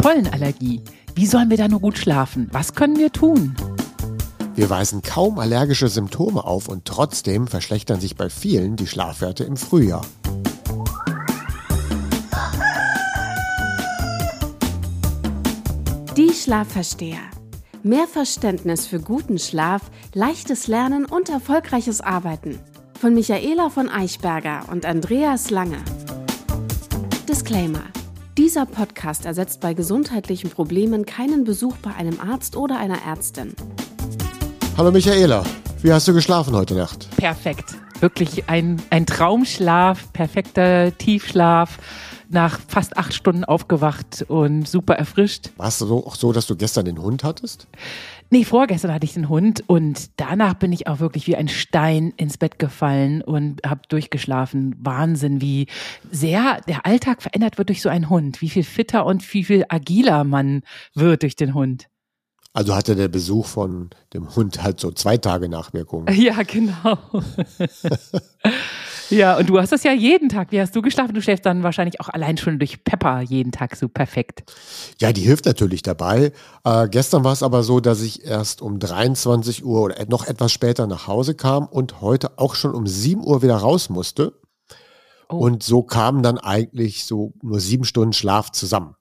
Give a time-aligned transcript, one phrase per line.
[0.00, 0.80] Pollenallergie.
[1.14, 2.48] Wie sollen wir da nur gut schlafen?
[2.52, 3.54] Was können wir tun?
[4.54, 9.58] Wir weisen kaum allergische Symptome auf und trotzdem verschlechtern sich bei vielen die Schlafwerte im
[9.58, 10.00] Frühjahr.
[16.16, 17.20] Die Schlafversteher.
[17.82, 19.82] Mehr Verständnis für guten Schlaf,
[20.14, 22.58] leichtes Lernen und erfolgreiches Arbeiten.
[22.98, 25.78] Von Michaela von Eichberger und Andreas Lange.
[27.28, 27.89] Disclaimer.
[28.40, 33.54] Dieser Podcast ersetzt bei gesundheitlichen Problemen keinen Besuch bei einem Arzt oder einer Ärztin.
[34.78, 35.44] Hallo Michaela,
[35.82, 37.06] wie hast du geschlafen heute Nacht?
[37.18, 37.74] Perfekt.
[38.00, 41.78] Wirklich ein, ein Traumschlaf, perfekter Tiefschlaf.
[42.32, 45.50] Nach fast acht Stunden aufgewacht und super erfrischt.
[45.56, 47.66] War es so, auch so, dass du gestern den Hund hattest?
[48.30, 52.14] Nee, vorgestern hatte ich den Hund und danach bin ich auch wirklich wie ein Stein
[52.16, 54.76] ins Bett gefallen und habe durchgeschlafen.
[54.78, 55.66] Wahnsinn, wie
[56.12, 58.40] sehr der Alltag verändert wird durch so einen Hund.
[58.40, 60.62] Wie viel fitter und wie viel agiler man
[60.94, 61.89] wird durch den Hund.
[62.52, 66.06] Also hatte der Besuch von dem Hund halt so zwei Tage Nachwirkungen.
[66.20, 66.98] Ja, genau.
[69.10, 70.50] ja, und du hast das ja jeden Tag.
[70.50, 71.14] Wie hast du geschlafen?
[71.14, 74.42] Du schläfst dann wahrscheinlich auch allein schon durch Pepper jeden Tag so perfekt.
[74.98, 76.32] Ja, die hilft natürlich dabei.
[76.64, 80.52] Äh, gestern war es aber so, dass ich erst um 23 Uhr oder noch etwas
[80.52, 84.34] später nach Hause kam und heute auch schon um 7 Uhr wieder raus musste.
[85.28, 85.36] Oh.
[85.36, 88.96] Und so kamen dann eigentlich so nur sieben Stunden Schlaf zusammen.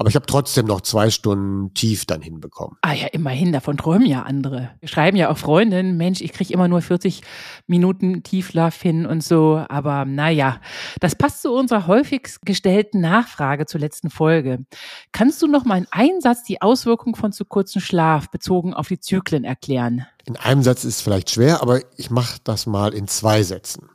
[0.00, 2.78] Aber ich habe trotzdem noch zwei Stunden tief dann hinbekommen.
[2.80, 4.70] Ah ja, immerhin, davon träumen ja andere.
[4.80, 7.20] Wir schreiben ja auch Freundinnen, Mensch, ich kriege immer nur 40
[7.66, 9.62] Minuten Tiefschlaf hin und so.
[9.68, 10.58] Aber naja,
[11.00, 14.64] das passt zu unserer häufig gestellten Nachfrage zur letzten Folge.
[15.12, 18.88] Kannst du noch mal in einem Satz die Auswirkung von zu kurzem Schlaf bezogen auf
[18.88, 20.06] die Zyklen erklären?
[20.24, 23.90] In einem Satz ist es vielleicht schwer, aber ich mache das mal in zwei Sätzen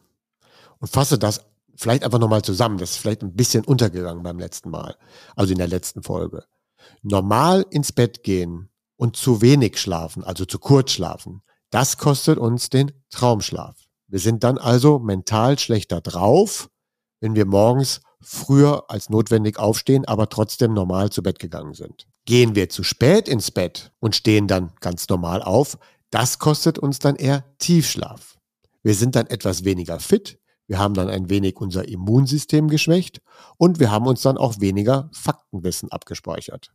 [0.78, 1.42] und fasse das
[1.76, 2.78] vielleicht einfach nochmal zusammen.
[2.78, 4.96] Das ist vielleicht ein bisschen untergegangen beim letzten Mal,
[5.36, 6.46] also in der letzten Folge.
[7.02, 12.70] Normal ins Bett gehen und zu wenig schlafen, also zu kurz schlafen, das kostet uns
[12.70, 13.76] den Traumschlaf.
[14.08, 16.70] Wir sind dann also mental schlechter drauf,
[17.20, 22.08] wenn wir morgens früher als notwendig aufstehen, aber trotzdem normal zu Bett gegangen sind.
[22.26, 25.78] Gehen wir zu spät ins Bett und stehen dann ganz normal auf,
[26.12, 28.38] das kostet uns dann eher Tiefschlaf.
[28.84, 33.22] Wir sind dann etwas weniger fit, wir haben dann ein wenig unser Immunsystem geschwächt
[33.58, 36.72] und wir haben uns dann auch weniger Faktenwissen abgespeichert.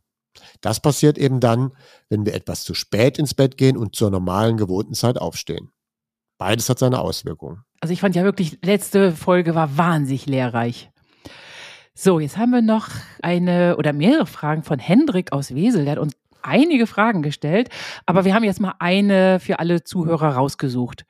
[0.61, 1.71] Das passiert eben dann,
[2.09, 5.71] wenn wir etwas zu spät ins Bett gehen und zur normalen gewohnten Zeit aufstehen.
[6.37, 7.63] Beides hat seine Auswirkungen.
[7.81, 10.89] Also ich fand ja wirklich, letzte Folge war wahnsinnig lehrreich.
[11.93, 12.87] So, jetzt haben wir noch
[13.21, 15.83] eine oder mehrere Fragen von Hendrik aus Wesel.
[15.83, 17.69] Der hat uns einige Fragen gestellt,
[18.05, 21.05] aber wir haben jetzt mal eine für alle Zuhörer rausgesucht.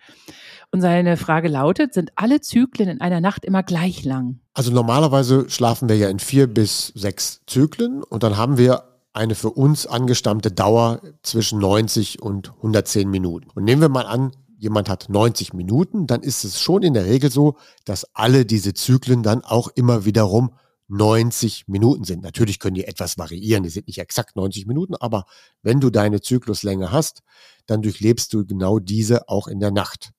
[0.73, 4.39] Und seine Frage lautet, sind alle Zyklen in einer Nacht immer gleich lang?
[4.53, 8.83] Also normalerweise schlafen wir ja in vier bis sechs Zyklen und dann haben wir
[9.13, 13.49] eine für uns angestammte Dauer zwischen 90 und 110 Minuten.
[13.53, 17.05] Und nehmen wir mal an, jemand hat 90 Minuten, dann ist es schon in der
[17.05, 20.53] Regel so, dass alle diese Zyklen dann auch immer wiederum
[20.87, 22.21] 90 Minuten sind.
[22.21, 25.25] Natürlich können die etwas variieren, die sind nicht exakt 90 Minuten, aber
[25.63, 27.23] wenn du deine Zykluslänge hast,
[27.65, 30.11] dann durchlebst du genau diese auch in der Nacht.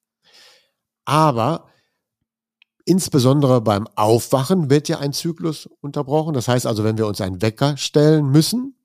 [1.05, 1.69] Aber
[2.85, 6.35] insbesondere beim Aufwachen wird ja ein Zyklus unterbrochen.
[6.35, 8.77] Das heißt also, wenn wir uns einen Wecker stellen müssen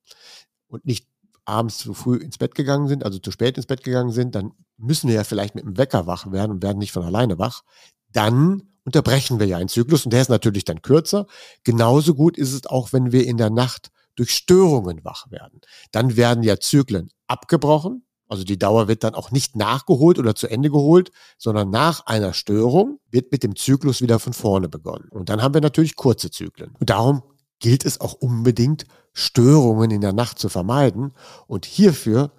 [0.67, 1.07] und nicht
[1.45, 4.51] abends zu früh ins Bett gegangen sind, also zu spät ins Bett gegangen sind, dann
[4.77, 7.63] müssen wir ja vielleicht mit dem Wecker wach werden und werden nicht von alleine wach.
[8.11, 11.25] Dann unterbrechen wir ja einen Zyklus und der ist natürlich dann kürzer.
[11.63, 15.61] Genauso gut ist es auch, wenn wir in der Nacht durch Störungen wach werden.
[15.91, 20.47] Dann werden ja Zyklen abgebrochen also die Dauer wird dann auch nicht nachgeholt oder zu
[20.47, 25.09] Ende geholt, sondern nach einer Störung wird mit dem Zyklus wieder von vorne begonnen.
[25.11, 26.75] Und dann haben wir natürlich kurze Zyklen.
[26.79, 27.23] Und darum
[27.59, 31.13] gilt es auch unbedingt, Störungen in der Nacht zu vermeiden.
[31.47, 32.31] Und hierfür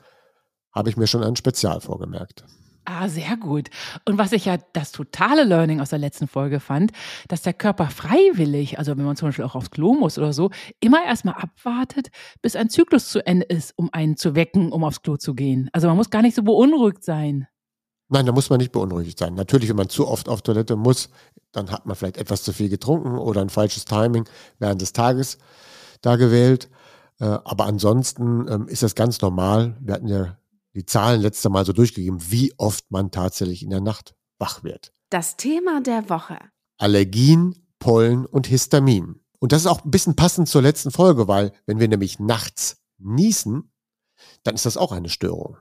[0.72, 2.44] habe ich mir schon ein Spezial vorgemerkt.
[2.90, 3.68] Ah, sehr gut.
[4.06, 6.92] Und was ich ja das totale Learning aus der letzten Folge fand,
[7.28, 10.50] dass der Körper freiwillig, also wenn man zum Beispiel auch aufs Klo muss oder so,
[10.80, 12.08] immer erstmal abwartet,
[12.40, 15.68] bis ein Zyklus zu Ende ist, um einen zu wecken, um aufs Klo zu gehen.
[15.74, 17.46] Also man muss gar nicht so beunruhigt sein.
[18.08, 19.34] Nein, da muss man nicht beunruhigt sein.
[19.34, 21.10] Natürlich, wenn man zu oft auf Toilette muss,
[21.52, 24.24] dann hat man vielleicht etwas zu viel getrunken oder ein falsches Timing
[24.60, 25.36] während des Tages
[26.00, 26.70] da gewählt.
[27.20, 29.76] Äh, aber ansonsten ähm, ist das ganz normal.
[29.80, 30.37] Wir hatten ja
[30.78, 34.92] die Zahlen letzte Mal so durchgegeben, wie oft man tatsächlich in der Nacht wach wird.
[35.10, 36.38] Das Thema der Woche.
[36.78, 39.20] Allergien, Pollen und Histamin.
[39.40, 42.78] Und das ist auch ein bisschen passend zur letzten Folge, weil wenn wir nämlich nachts
[42.98, 43.72] niesen,
[44.44, 45.56] dann ist das auch eine Störung.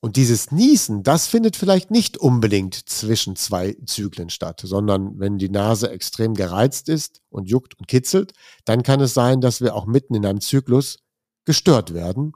[0.00, 5.48] Und dieses Niesen, das findet vielleicht nicht unbedingt zwischen zwei Zyklen statt, sondern wenn die
[5.48, 8.32] Nase extrem gereizt ist und juckt und kitzelt,
[8.64, 10.98] dann kann es sein, dass wir auch mitten in einem Zyklus
[11.44, 12.32] gestört werden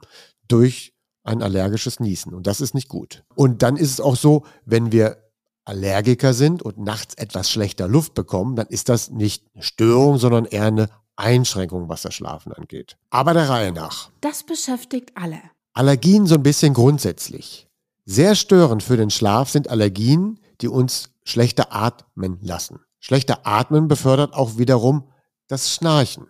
[0.47, 0.93] durch
[1.23, 2.33] ein allergisches Niesen.
[2.33, 3.23] Und das ist nicht gut.
[3.35, 5.17] Und dann ist es auch so, wenn wir
[5.65, 10.45] Allergiker sind und nachts etwas schlechter Luft bekommen, dann ist das nicht eine Störung, sondern
[10.45, 12.97] eher eine Einschränkung, was das Schlafen angeht.
[13.09, 14.09] Aber der Reihe nach.
[14.21, 15.39] Das beschäftigt alle.
[15.73, 17.67] Allergien so ein bisschen grundsätzlich.
[18.05, 22.79] Sehr störend für den Schlaf sind Allergien, die uns schlechter atmen lassen.
[22.99, 25.09] Schlechter Atmen befördert auch wiederum
[25.47, 26.27] das Schnarchen.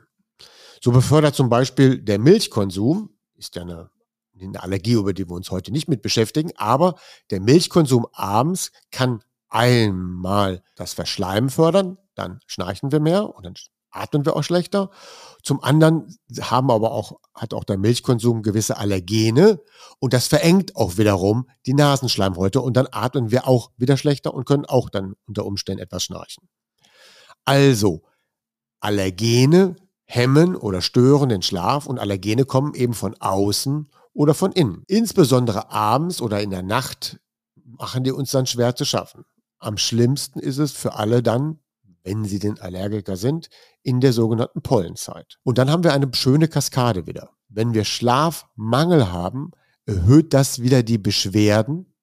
[0.81, 3.89] So befördert zum Beispiel der Milchkonsum, ist ja eine,
[4.47, 6.95] eine Allergie, über die wir uns heute nicht mit beschäftigen, aber
[7.29, 13.55] der Milchkonsum abends kann einmal das Verschleimen fördern, dann schnarchen wir mehr und dann
[13.91, 14.89] atmen wir auch schlechter.
[15.43, 19.59] Zum anderen haben aber auch, hat auch der Milchkonsum gewisse Allergene
[19.99, 24.45] und das verengt auch wiederum die Nasenschleimhäute und dann atmen wir auch wieder schlechter und
[24.45, 26.47] können auch dann unter Umständen etwas schnarchen.
[27.45, 28.03] Also,
[28.79, 34.83] Allergene hemmen oder stören den Schlaf und Allergene kommen eben von außen oder von innen.
[34.87, 37.19] Insbesondere abends oder in der Nacht
[37.55, 39.25] machen die uns dann schwer zu schaffen.
[39.59, 41.59] Am schlimmsten ist es für alle dann,
[42.03, 43.49] wenn sie den Allergiker sind,
[43.83, 45.37] in der sogenannten Pollenzeit.
[45.43, 47.29] Und dann haben wir eine schöne Kaskade wieder.
[47.47, 49.51] Wenn wir Schlafmangel haben,
[49.85, 51.93] erhöht das wieder die Beschwerden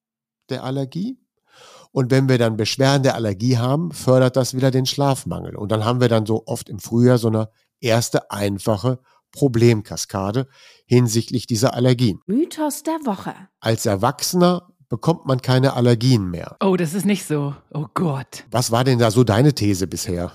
[0.50, 1.19] der Allergie.
[1.90, 5.56] Und wenn wir dann Beschwerden der Allergie haben, fördert das wieder den Schlafmangel.
[5.56, 7.49] Und dann haben wir dann so oft im Frühjahr so eine
[7.81, 9.00] erste einfache
[9.32, 10.48] Problemkaskade
[10.86, 12.20] hinsichtlich dieser Allergien.
[12.26, 13.34] Mythos der Woche.
[13.60, 16.56] Als Erwachsener bekommt man keine Allergien mehr.
[16.61, 17.55] Oh, das ist nicht so.
[17.73, 18.44] Oh Gott.
[18.50, 20.32] Was war denn da so deine These bisher?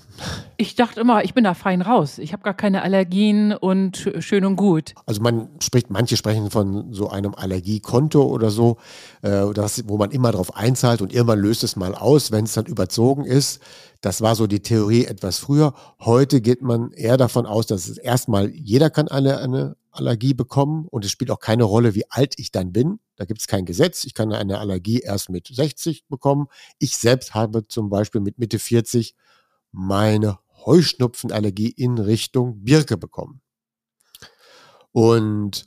[0.57, 2.19] Ich dachte immer, ich bin da fein raus.
[2.19, 4.94] Ich habe gar keine Allergien und schön und gut.
[5.05, 8.77] Also man spricht, manche sprechen von so einem Allergiekonto oder so,
[9.23, 12.53] äh, das, wo man immer drauf einzahlt und irgendwann löst es mal aus, wenn es
[12.53, 13.59] dann überzogen ist.
[14.01, 15.73] Das war so die Theorie etwas früher.
[16.00, 20.88] Heute geht man eher davon aus, dass es erstmal jeder kann eine, eine Allergie bekommen
[20.89, 23.00] und es spielt auch keine Rolle, wie alt ich dann bin.
[23.23, 24.03] Da gibt es kein Gesetz.
[24.03, 26.47] Ich kann eine Allergie erst mit 60 bekommen.
[26.77, 29.15] Ich selbst habe zum Beispiel mit Mitte 40
[29.71, 33.41] meine Heuschnupfenallergie in Richtung Birke bekommen.
[34.91, 35.63] Und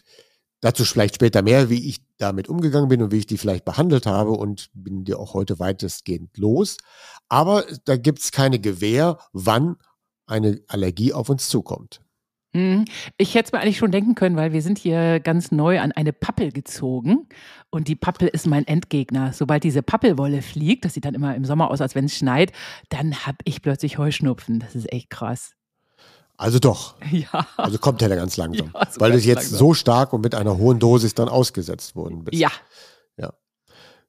[0.61, 4.05] dazu vielleicht später mehr, wie ich damit umgegangen bin und wie ich die vielleicht behandelt
[4.05, 6.77] habe und bin dir auch heute weitestgehend los.
[7.31, 9.77] Aber da gibt es keine Gewähr, wann
[10.27, 12.03] eine Allergie auf uns zukommt.
[12.57, 12.85] Mhm.
[13.19, 15.93] Ich hätte es mir eigentlich schon denken können, weil wir sind hier ganz neu an
[15.93, 17.29] eine Pappel gezogen
[17.71, 19.33] und die Pappel ist mein Endgegner.
[19.33, 22.53] Sobald diese Pappelwolle fliegt, das sieht dann immer im Sommer aus, als wenn es schneit,
[22.89, 24.61] dann habe ich plötzlich Heuschnupfen.
[24.61, 25.53] Das ist echt krass.
[26.37, 26.95] Also doch.
[27.11, 27.47] Ja.
[27.57, 28.71] Also kommt ja ganz langsam.
[28.75, 29.59] Ja, so weil ganz du jetzt langsam.
[29.59, 32.39] so stark und mit einer hohen Dosis dann ausgesetzt worden bist.
[32.41, 32.51] Ja,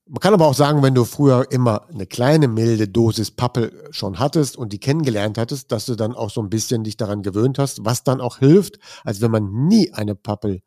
[0.10, 4.20] Man kann aber auch sagen, wenn du früher immer eine kleine milde Dosis Pappel schon
[4.20, 7.60] hattest und die kennengelernt hattest, dass du dann auch so ein bisschen dich daran gewöhnt
[7.60, 10.62] hast, was dann auch hilft, als wenn man nie eine Pappel,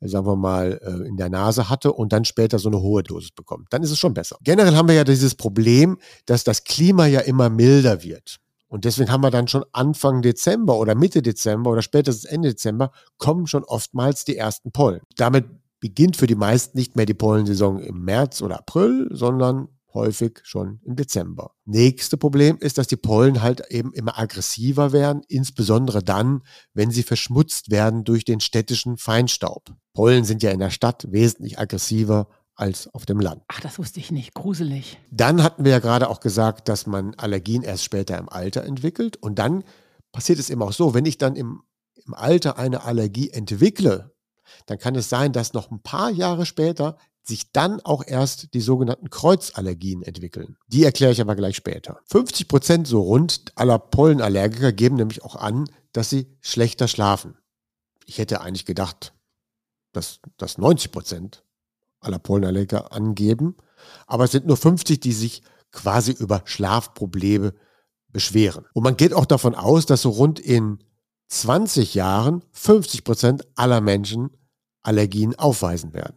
[0.00, 3.02] äh, sagen wir mal, äh, in der Nase hatte und dann später so eine hohe
[3.02, 3.66] Dosis bekommt.
[3.70, 4.36] Dann ist es schon besser.
[4.42, 8.38] Generell haben wir ja dieses Problem, dass das Klima ja immer milder wird.
[8.68, 12.90] Und deswegen haben wir dann schon Anfang Dezember oder Mitte Dezember oder spätestens Ende Dezember
[13.18, 15.00] kommen schon oftmals die ersten Pollen.
[15.16, 15.46] Damit
[15.86, 20.80] beginnt für die meisten nicht mehr die Pollensaison im März oder April, sondern häufig schon
[20.84, 21.52] im Dezember.
[21.64, 26.42] Nächste Problem ist, dass die Pollen halt eben immer aggressiver werden, insbesondere dann,
[26.74, 29.76] wenn sie verschmutzt werden durch den städtischen Feinstaub.
[29.94, 33.42] Pollen sind ja in der Stadt wesentlich aggressiver als auf dem Land.
[33.46, 34.34] ach, das wusste ich nicht.
[34.34, 34.98] Gruselig.
[35.12, 39.18] Dann hatten wir ja gerade auch gesagt, dass man Allergien erst später im Alter entwickelt.
[39.18, 39.62] Und dann
[40.10, 41.62] passiert es eben auch so, wenn ich dann im,
[41.94, 44.15] im Alter eine Allergie entwickle,
[44.66, 48.60] dann kann es sein, dass noch ein paar Jahre später sich dann auch erst die
[48.60, 50.56] sogenannten Kreuzallergien entwickeln.
[50.68, 51.98] Die erkläre ich aber gleich später.
[52.06, 57.36] 50 Prozent so rund aller Pollenallergiker geben nämlich auch an, dass sie schlechter schlafen.
[58.04, 59.12] Ich hätte eigentlich gedacht,
[59.92, 61.44] dass, dass 90 Prozent
[62.00, 63.56] aller Pollenallergiker angeben,
[64.06, 67.54] aber es sind nur 50, die sich quasi über Schlafprobleme
[68.08, 68.66] beschweren.
[68.72, 70.78] Und man geht auch davon aus, dass so rund in
[71.28, 74.30] 20 Jahren 50 Prozent aller Menschen
[74.82, 76.16] Allergien aufweisen werden.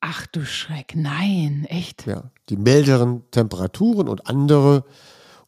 [0.00, 2.06] Ach du Schreck, nein, echt?
[2.06, 4.84] Ja, die milderen Temperaturen und andere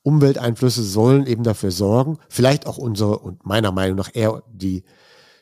[0.03, 4.85] Umwelteinflüsse sollen eben dafür sorgen, vielleicht auch unsere und meiner Meinung nach eher die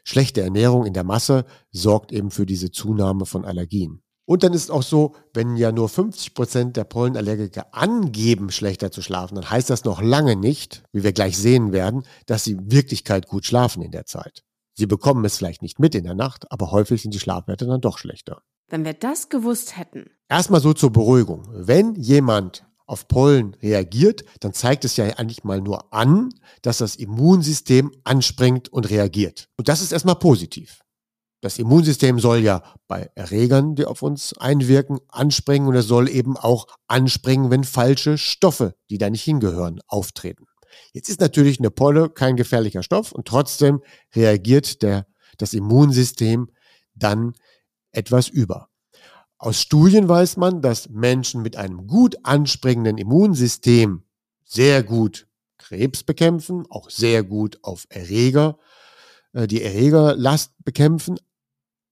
[0.05, 4.03] schlechte Ernährung in der Masse sorgt eben für diese Zunahme von Allergien.
[4.26, 9.00] Und dann ist auch so, wenn ja nur 50 Prozent der Pollenallergiker angeben, schlechter zu
[9.00, 12.71] schlafen, dann heißt das noch lange nicht, wie wir gleich sehen werden, dass sie in
[12.71, 14.42] Wirklichkeit gut schlafen in der Zeit.
[14.75, 17.80] Sie bekommen es vielleicht nicht mit in der Nacht, aber häufig sind die Schlafwerte dann
[17.80, 18.42] doch schlechter.
[18.68, 20.11] Wenn wir das gewusst hätten.
[20.28, 21.47] Erstmal so zur Beruhigung.
[21.52, 26.30] Wenn jemand auf Pollen reagiert, dann zeigt es ja eigentlich mal nur an,
[26.62, 29.49] dass das Immunsystem anspringt und reagiert.
[29.56, 30.80] Und das ist erstmal positiv.
[31.47, 36.37] Das Immunsystem soll ja bei Erregern, die auf uns einwirken, anspringen und es soll eben
[36.37, 40.47] auch anspringen, wenn falsche Stoffe, die da nicht hingehören, auftreten.
[40.93, 43.81] Jetzt ist natürlich eine Polle kein gefährlicher Stoff und trotzdem
[44.12, 45.07] reagiert der,
[45.38, 46.50] das Immunsystem
[46.97, 47.35] dann
[47.93, 48.69] etwas über.
[49.38, 54.03] Aus Studien weiß man, dass Menschen mit einem gut anspringenden Immunsystem
[54.43, 58.59] sehr gut Krebs bekämpfen, auch sehr gut auf Erreger,
[59.37, 61.21] äh, die Erregerlast bekämpfen,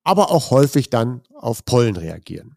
[0.04, 2.56] aber auch häufig dann auf Pollen reagieren.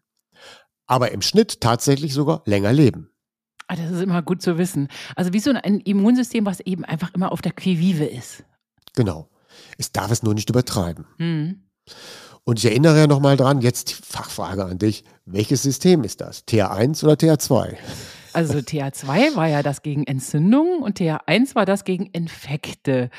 [0.86, 3.10] Aber im Schnitt tatsächlich sogar länger leben.
[3.66, 4.88] Ah, das ist immer gut zu wissen.
[5.16, 8.44] Also wie so ein Immunsystem, was eben einfach immer auf der Quivive ist.
[8.94, 9.28] Genau.
[9.76, 11.06] Es darf es nur nicht übertreiben.
[11.18, 11.64] Mhm.
[12.44, 15.04] Und ich erinnere ja nochmal dran, jetzt die Fachfrage an dich.
[15.26, 16.46] Welches System ist das?
[16.46, 17.76] TH1 oder TH2?
[18.32, 23.10] Also TH2 war ja das gegen Entzündungen und TH1 war das gegen Infekte.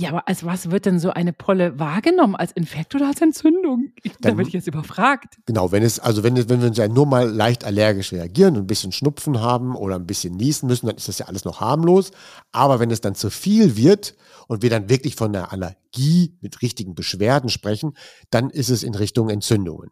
[0.00, 2.34] Ja, aber als was wird denn so eine Polle wahrgenommen?
[2.34, 3.92] Als Infekt oder als Entzündung?
[4.02, 5.36] Ich, Dann, da werde ich jetzt überfragt.
[5.44, 8.92] Genau, wenn es, also wenn, wenn wir nur mal leicht allergisch reagieren und ein bisschen
[8.92, 12.12] Schnupfen haben oder ein bisschen niesen müssen, dann ist das ja alles noch harmlos.
[12.50, 14.16] Aber wenn es dann zu viel wird
[14.48, 17.92] und wir dann wirklich von einer Allergie mit richtigen Beschwerden sprechen,
[18.30, 19.90] dann ist es in Richtung Entzündungen.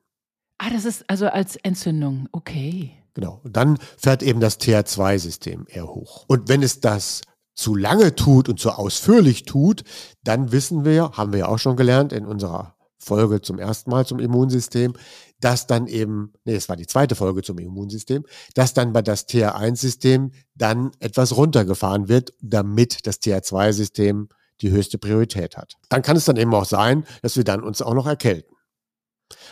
[0.57, 2.93] Ah, das ist also als Entzündung, okay.
[3.13, 3.41] Genau.
[3.45, 6.25] Und dann fährt eben das TH2-System eher hoch.
[6.29, 7.21] Und wenn es das
[7.59, 9.83] zu lange tut und zu ausführlich tut,
[10.23, 14.07] dann wissen wir, haben wir ja auch schon gelernt in unserer Folge zum ersten Mal
[14.07, 14.95] zum Immunsystem,
[15.41, 18.25] dass dann eben, nee, es war die zweite Folge zum Immunsystem,
[18.55, 24.29] dass dann bei das TH1-System dann etwas runtergefahren wird, damit das TH2-System
[24.61, 25.75] die höchste Priorität hat.
[25.89, 28.55] Dann kann es dann eben auch sein, dass wir dann uns auch noch erkälten.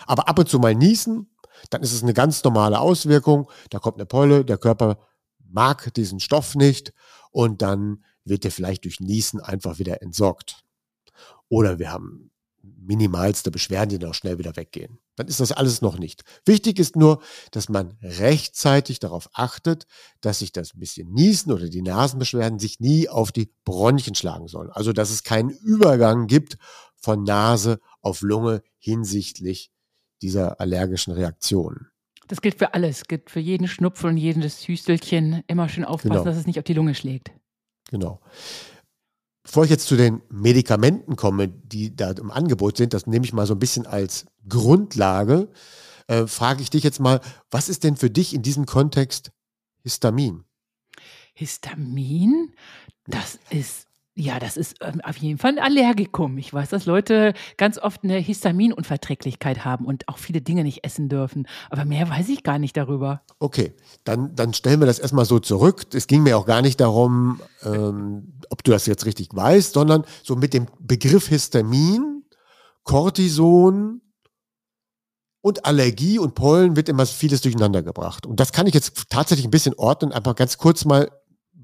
[0.06, 1.36] Aber ab und zu mal niesen,
[1.70, 3.50] dann ist es eine ganz normale Auswirkung.
[3.70, 4.98] Da kommt eine Polle, der Körper
[5.48, 6.92] mag diesen Stoff nicht
[7.30, 10.64] und dann wird der vielleicht durch Niesen einfach wieder entsorgt.
[11.48, 12.30] Oder wir haben
[12.62, 14.98] minimalste Beschwerden, die dann auch schnell wieder weggehen.
[15.14, 16.24] Dann ist das alles noch nicht.
[16.44, 19.86] Wichtig ist nur, dass man rechtzeitig darauf achtet,
[20.20, 24.70] dass sich das bisschen Niesen oder die Nasenbeschwerden sich nie auf die Bronchien schlagen sollen.
[24.70, 26.58] Also, dass es keinen Übergang gibt
[26.96, 29.70] von Nase auf Lunge hinsichtlich
[30.22, 31.88] dieser allergischen Reaktionen.
[32.28, 33.04] Das gilt für alles.
[33.04, 35.42] Gilt für jeden Schnupfen und jedes Hüstelchen.
[35.46, 36.24] Immer schön aufpassen, genau.
[36.24, 37.30] dass es nicht auf die Lunge schlägt.
[37.90, 38.20] Genau.
[39.42, 43.32] Bevor ich jetzt zu den Medikamenten komme, die da im Angebot sind, das nehme ich
[43.32, 45.48] mal so ein bisschen als Grundlage,
[46.08, 49.30] äh, frage ich dich jetzt mal, was ist denn für dich in diesem Kontext
[49.84, 50.44] Histamin?
[51.32, 52.54] Histamin?
[53.06, 53.85] Das ist
[54.18, 56.38] ja, das ist ähm, auf jeden Fall ein Allergikum.
[56.38, 61.10] Ich weiß, dass Leute ganz oft eine Histaminunverträglichkeit haben und auch viele Dinge nicht essen
[61.10, 61.46] dürfen.
[61.68, 63.20] Aber mehr weiß ich gar nicht darüber.
[63.40, 65.84] Okay, dann, dann stellen wir das erstmal so zurück.
[65.92, 70.04] Es ging mir auch gar nicht darum, ähm, ob du das jetzt richtig weißt, sondern
[70.22, 72.24] so mit dem Begriff Histamin,
[72.84, 74.00] Cortison
[75.42, 78.24] und Allergie und Pollen wird immer vieles durcheinander gebracht.
[78.24, 81.10] Und das kann ich jetzt tatsächlich ein bisschen ordnen, einfach ganz kurz mal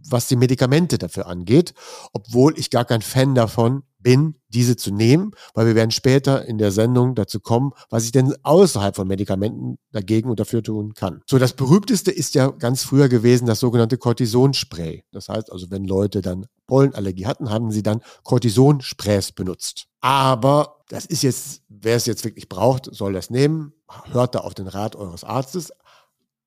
[0.09, 1.75] was die Medikamente dafür angeht,
[2.12, 6.59] obwohl ich gar kein Fan davon bin, diese zu nehmen, weil wir werden später in
[6.59, 11.23] der Sendung dazu kommen, was ich denn außerhalb von Medikamenten dagegen und dafür tun kann.
[11.26, 15.04] So, das berühmteste ist ja ganz früher gewesen das sogenannte Cortisonspray.
[15.12, 19.87] Das heißt also, wenn Leute dann Pollenallergie hatten, haben sie dann Cortisonsprays benutzt.
[20.00, 23.73] Aber das ist jetzt, wer es jetzt wirklich braucht, soll das nehmen.
[24.11, 25.73] Hört da auf den Rat eures Arztes.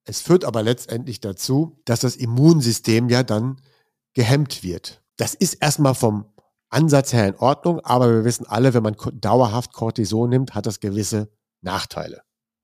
[0.06, 3.60] Es führt aber letztendlich dazu, dass das Immunsystem ja dann
[4.14, 5.04] gehemmt wird.
[5.18, 6.26] Das ist erstmal vom
[6.70, 10.80] Ansatz her in Ordnung, aber wir wissen alle, wenn man dauerhaft Cortison nimmt, hat das
[10.80, 11.32] gewisse
[11.62, 12.22] Nachteile,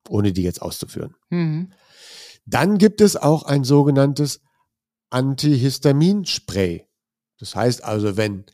[0.10, 1.16] ohne die jetzt auszuführen.
[1.30, 1.74] Mhm.
[2.46, 4.42] Dann gibt es auch ein sogenanntes
[5.10, 6.88] Antihistaminspray.
[7.40, 8.46] Das heißt also, wenn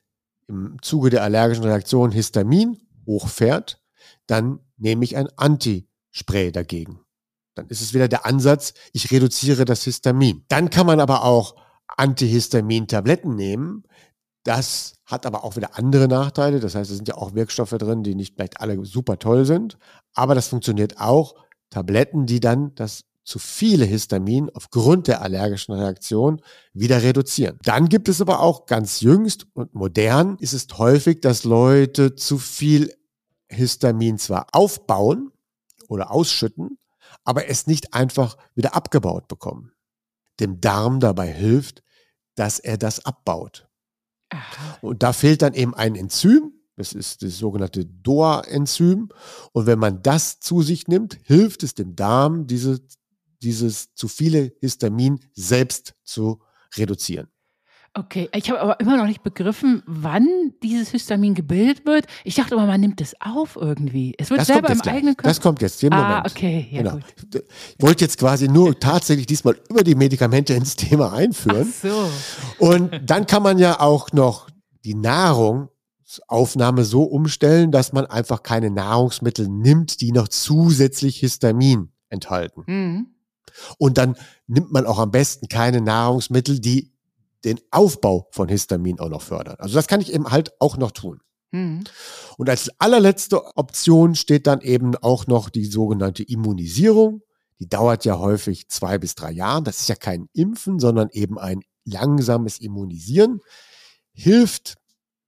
[0.47, 3.81] im Zuge der allergischen Reaktion Histamin hochfährt,
[4.27, 7.01] dann nehme ich ein Antispray dagegen.
[7.57, 10.43] Dann ist es wieder der Ansatz, ich reduziere das Histamin.
[10.47, 11.55] Dann kann man aber auch
[11.97, 13.83] Antihistamin-Tabletten nehmen.
[14.43, 16.59] Das hat aber auch wieder andere Nachteile.
[16.59, 19.77] Das heißt, es sind ja auch Wirkstoffe drin, die nicht vielleicht alle super toll sind.
[20.13, 21.35] Aber das funktioniert auch.
[21.69, 26.41] Tabletten, die dann das zu viele Histamin aufgrund der allergischen Reaktion
[26.73, 27.59] wieder reduzieren.
[27.63, 32.37] Dann gibt es aber auch ganz jüngst und modern ist es häufig, dass Leute zu
[32.37, 32.93] viel
[33.49, 35.31] Histamin zwar aufbauen
[35.89, 36.77] oder ausschütten,
[37.27, 39.73] aber es nicht einfach wieder abgebaut bekommen.
[40.39, 41.83] Dem Darm dabei hilft,
[42.35, 43.67] dass er das abbaut.
[44.81, 49.09] Und da fehlt dann eben ein Enzym Das ist das sogenannte DOA-Enzym.
[49.51, 52.79] Und wenn man das zu sich nimmt, hilft es dem Darm, diese,
[53.41, 56.41] dieses zu viele Histamin selbst zu
[56.77, 57.27] reduzieren.
[57.97, 60.27] Okay, ich habe aber immer noch nicht begriffen, wann
[60.61, 62.05] dieses Histamin gebildet wird.
[62.23, 64.13] Ich dachte immer, man nimmt es auf irgendwie.
[64.19, 64.97] Es wird Das selber im gleich.
[64.97, 65.29] eigenen Körper.
[65.29, 66.31] Das kommt jetzt, den ah, Moment.
[66.31, 66.91] okay, ja genau.
[66.93, 67.43] gut.
[67.75, 71.73] Ich wollte jetzt quasi nur tatsächlich diesmal über die Medikamente ins Thema einführen.
[71.73, 72.65] Ach so.
[72.65, 74.47] Und dann kann man ja auch noch
[74.85, 82.63] die Nahrungsaufnahme so umstellen, dass man einfach keine Nahrungsmittel nimmt, die noch zusätzlich Histamin enthalten.
[82.67, 83.07] Mhm.
[83.79, 86.93] Und dann nimmt man auch am besten keine Nahrungsmittel, die
[87.47, 89.55] den Aufbau von Histamin auch noch fördern.
[89.59, 91.21] Also das kann ich eben halt auch noch tun.
[91.51, 91.85] Mhm.
[92.37, 97.21] Und als allerletzte Option steht dann eben auch noch die sogenannte Immunisierung.
[97.59, 99.63] Die dauert ja häufig zwei bis drei Jahre.
[99.63, 103.39] Das ist ja kein Impfen, sondern eben ein langsames Immunisieren.
[104.13, 104.75] Hilft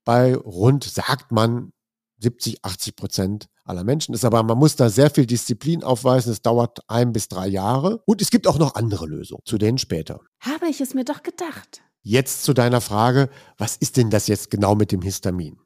[0.04, 1.72] bei rund, sagt man,
[2.22, 4.14] 70, 80 Prozent aller Menschen.
[4.14, 6.34] Ist aber, man muss da sehr viel Disziplin aufweisen.
[6.34, 8.02] Es dauert ein bis drei Jahre.
[8.06, 10.20] Und es gibt auch noch andere Lösungen, zu denen später.
[10.42, 11.82] Habe ich es mir doch gedacht.
[12.02, 15.58] Jetzt zu deiner Frage, was ist denn das jetzt genau mit dem Histamin?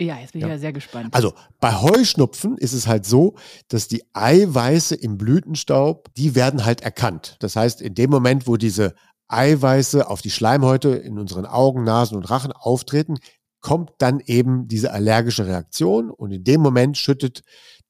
[0.00, 0.54] Ja, jetzt bin ich Ja.
[0.54, 1.14] ja sehr gespannt.
[1.14, 3.36] Also bei Heuschnupfen ist es halt so,
[3.68, 7.36] dass die Eiweiße im Blütenstaub, die werden halt erkannt.
[7.40, 8.94] Das heißt, in dem Moment, wo diese
[9.28, 13.18] Eiweiße auf die Schleimhäute in unseren Augen, Nasen und Rachen auftreten,
[13.60, 17.42] kommt dann eben diese allergische Reaktion und in dem Moment schüttet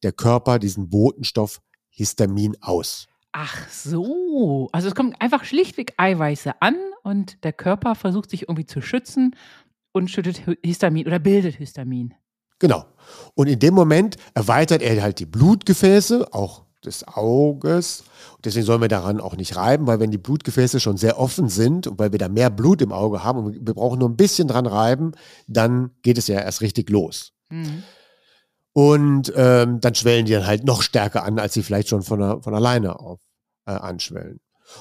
[0.02, 3.06] der Körper diesen Botenstoff Histamin aus.
[3.32, 4.68] Ach so.
[4.72, 9.36] Also es kommen einfach schlichtweg Eiweiße an und der Körper versucht sich irgendwie zu schützen
[9.92, 12.14] und schüttet Hi- Histamin oder bildet Histamin.
[12.58, 12.84] Genau.
[13.34, 18.04] Und in dem Moment erweitert er halt die Blutgefäße, auch des Auges.
[18.44, 21.86] Deswegen sollen wir daran auch nicht reiben, weil wenn die Blutgefäße schon sehr offen sind
[21.86, 24.48] und weil wir da mehr Blut im Auge haben und wir brauchen nur ein bisschen
[24.48, 25.12] dran reiben,
[25.46, 27.32] dann geht es ja erst richtig los.
[27.50, 27.82] Mhm.
[28.72, 32.42] Und ähm, dann schwellen die dann halt noch stärker an, als sie vielleicht schon von,
[32.42, 33.20] von alleine auf,
[33.66, 34.40] äh, anschwellen.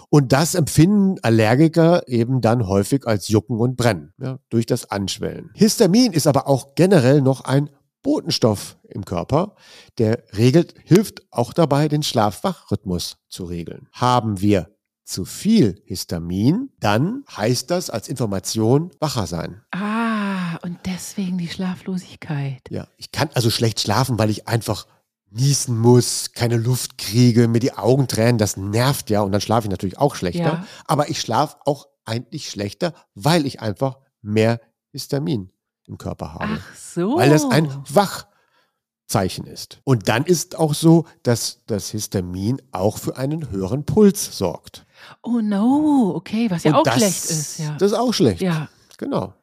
[0.09, 5.51] Und das empfinden Allergiker eben dann häufig als Jucken und Brennen, ja, durch das Anschwellen.
[5.55, 7.69] Histamin ist aber auch generell noch ein
[8.01, 9.55] Botenstoff im Körper,
[9.97, 13.87] der regelt, hilft auch dabei, den Schlaf-Wach-Rhythmus zu regeln.
[13.93, 14.69] Haben wir
[15.05, 19.61] zu viel Histamin, dann heißt das als Information wacher sein.
[19.71, 22.61] Ah, und deswegen die Schlaflosigkeit.
[22.69, 24.85] Ja, ich kann also schlecht schlafen, weil ich einfach
[25.33, 29.67] niesen muss, keine Luft kriege, mir die Augen tränen, das nervt ja und dann schlafe
[29.67, 30.43] ich natürlich auch schlechter.
[30.43, 30.67] Ja.
[30.85, 34.59] Aber ich schlafe auch eigentlich schlechter, weil ich einfach mehr
[34.91, 35.51] Histamin
[35.85, 36.59] im Körper habe.
[36.59, 37.17] Ach so.
[37.17, 39.81] Weil das ein Wachzeichen ist.
[39.83, 44.85] Und dann ist auch so, dass das Histamin auch für einen höheren Puls sorgt.
[45.21, 47.59] Oh no, okay, was ja und auch das, schlecht ist.
[47.59, 47.75] Ja.
[47.77, 48.41] Das ist auch schlecht.
[48.41, 48.69] ja.
[48.97, 49.33] Genau.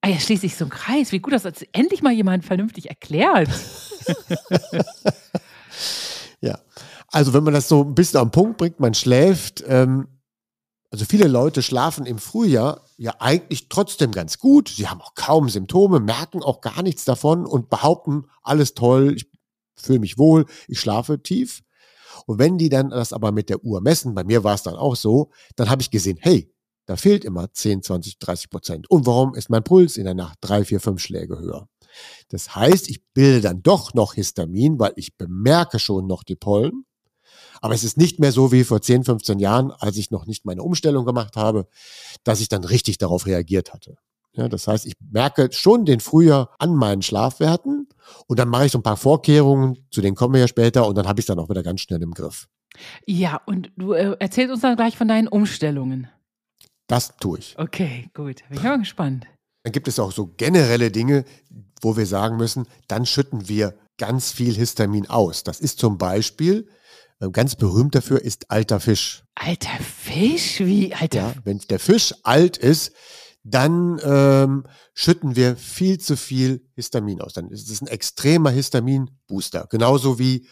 [0.00, 1.12] Ah, ja, schließt sich so ein Kreis.
[1.12, 3.48] Wie gut, dass das endlich mal jemand vernünftig erklärt.
[6.44, 6.60] Ja.
[7.08, 10.08] Also wenn man das so ein bisschen am Punkt bringt, man schläft, ähm,
[10.90, 14.68] also viele Leute schlafen im Frühjahr ja eigentlich trotzdem ganz gut.
[14.68, 19.30] Sie haben auch kaum Symptome, merken auch gar nichts davon und behaupten, alles toll, ich
[19.74, 21.62] fühle mich wohl, ich schlafe tief.
[22.26, 24.76] Und wenn die dann das aber mit der Uhr messen, bei mir war es dann
[24.76, 26.52] auch so, dann habe ich gesehen, hey,
[26.86, 28.90] da fehlt immer 10, 20, 30 Prozent.
[28.90, 31.68] Und warum ist mein Puls in der Nacht drei, vier, fünf Schläge höher?
[32.28, 36.84] Das heißt, ich bilde dann doch noch Histamin, weil ich bemerke schon noch die Pollen.
[37.60, 40.44] Aber es ist nicht mehr so wie vor 10, 15 Jahren, als ich noch nicht
[40.44, 41.66] meine Umstellung gemacht habe,
[42.22, 43.96] dass ich dann richtig darauf reagiert hatte.
[44.36, 47.88] Ja, das heißt, ich merke schon den Frühjahr an meinen Schlafwerten
[48.26, 50.98] und dann mache ich so ein paar Vorkehrungen, zu denen kommen wir ja später und
[50.98, 52.48] dann habe ich es dann auch wieder ganz schnell im Griff.
[53.06, 56.08] Ja, und du äh, erzählst uns dann gleich von deinen Umstellungen.
[56.88, 57.54] Das tue ich.
[57.58, 58.42] Okay, gut.
[58.48, 59.26] Bin ich mal gespannt.
[59.62, 61.24] Dann gibt es auch so generelle Dinge,
[61.84, 65.44] wo wir sagen müssen, dann schütten wir ganz viel Histamin aus.
[65.44, 66.68] Das ist zum Beispiel,
[67.20, 69.24] äh, ganz berühmt dafür ist alter Fisch.
[69.34, 70.60] Alter Fisch?
[70.60, 70.94] Wie?
[70.94, 71.18] Alter.
[71.18, 72.92] Ja, wenn der Fisch alt ist,
[73.44, 77.34] dann ähm, schütten wir viel zu viel Histamin aus.
[77.34, 79.66] Dann ist es ein extremer Histamin-Booster.
[79.70, 80.48] Genauso wie,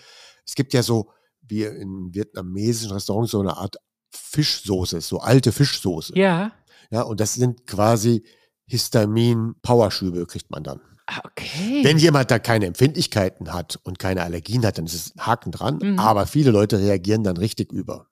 [0.46, 3.76] es gibt ja so, wie in vietnamesischen Restaurants, so eine Art
[4.10, 6.16] Fischsoße, so alte Fischsoße.
[6.18, 6.52] Ja.
[6.90, 8.24] Ja, und das sind quasi
[8.66, 10.80] Histamin-Powerschübe, kriegt man dann.
[11.06, 11.80] Ah, okay.
[11.82, 15.50] Wenn jemand da keine Empfindlichkeiten hat und keine Allergien hat, dann ist es ein Haken
[15.50, 15.78] dran.
[15.82, 15.98] Mhm.
[15.98, 18.06] Aber viele Leute reagieren dann richtig über.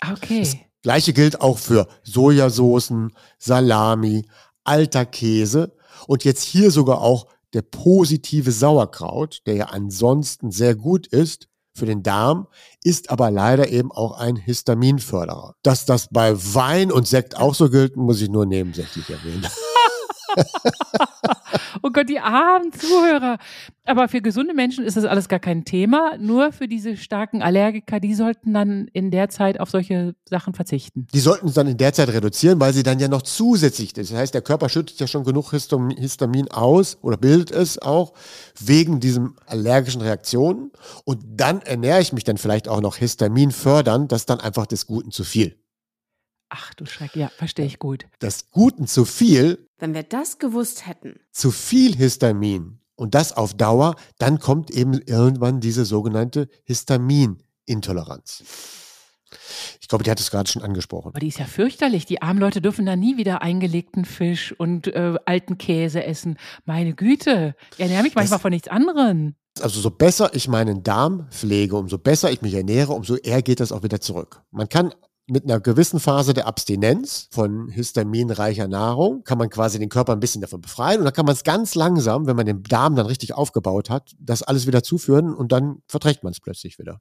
[0.00, 0.46] Ah, okay.
[0.82, 4.26] Gleiche gilt auch für Sojasoßen, Salami,
[4.64, 5.76] alter Käse
[6.06, 11.86] und jetzt hier sogar auch der positive Sauerkraut, der ja ansonsten sehr gut ist für
[11.86, 12.48] den Darm,
[12.82, 15.54] ist aber leider eben auch ein Histaminförderer.
[15.62, 19.46] Dass das bei Wein und Sekt auch so gilt, muss ich nur nebensächlich erwähnen.
[21.82, 23.38] oh Gott, die armen Zuhörer.
[23.84, 26.16] Aber für gesunde Menschen ist das alles gar kein Thema.
[26.18, 31.06] Nur für diese starken Allergiker, die sollten dann in der Zeit auf solche Sachen verzichten.
[31.12, 34.12] Die sollten es dann in der Zeit reduzieren, weil sie dann ja noch zusätzlich, das
[34.12, 38.12] heißt, der Körper schüttet ja schon genug Histamin aus oder bildet es auch
[38.60, 40.70] wegen diesen allergischen Reaktionen.
[41.04, 44.66] Und dann ernähre ich mich dann vielleicht auch noch Histamin fördern, das ist dann einfach
[44.66, 45.61] des Guten zu viel.
[46.54, 48.04] Ach du Schreck, ja, verstehe ich gut.
[48.18, 49.66] Das Guten zu viel.
[49.78, 51.18] Wenn wir das gewusst hätten.
[51.30, 58.44] Zu viel Histamin und das auf Dauer, dann kommt eben irgendwann diese sogenannte Histaminintoleranz.
[59.80, 61.08] Ich glaube, die hat es gerade schon angesprochen.
[61.08, 62.04] Aber die ist ja fürchterlich.
[62.04, 66.36] Die armen Leute dürfen da nie wieder eingelegten Fisch und äh, alten Käse essen.
[66.66, 69.36] Meine Güte, ich ernähre mich manchmal das, von nichts anderem.
[69.62, 73.60] Also so besser ich meinen Darm pflege, umso besser ich mich ernähre, umso eher geht
[73.60, 74.42] das auch wieder zurück.
[74.50, 74.92] Man kann
[75.26, 80.20] mit einer gewissen Phase der Abstinenz von histaminreicher Nahrung kann man quasi den Körper ein
[80.20, 83.06] bisschen davon befreien und dann kann man es ganz langsam, wenn man den Darm dann
[83.06, 87.00] richtig aufgebaut hat, das alles wieder zuführen und dann verträgt man es plötzlich wieder.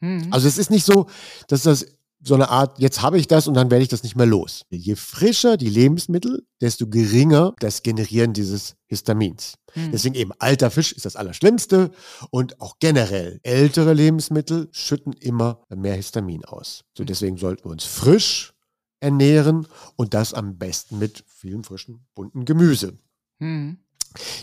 [0.00, 0.28] Mhm.
[0.30, 1.06] Also es ist nicht so,
[1.48, 1.86] dass das
[2.26, 4.64] so eine Art, jetzt habe ich das und dann werde ich das nicht mehr los.
[4.70, 9.54] Je frischer die Lebensmittel, desto geringer das Generieren dieses Histamins.
[9.72, 9.92] Hm.
[9.92, 11.90] Deswegen eben alter Fisch ist das Allerschlimmste
[12.30, 16.84] und auch generell ältere Lebensmittel schütten immer mehr Histamin aus.
[16.96, 17.06] So hm.
[17.06, 18.54] deswegen sollten wir uns frisch
[19.00, 22.98] ernähren und das am besten mit vielem frischen, bunten Gemüse.
[23.38, 23.78] Hm.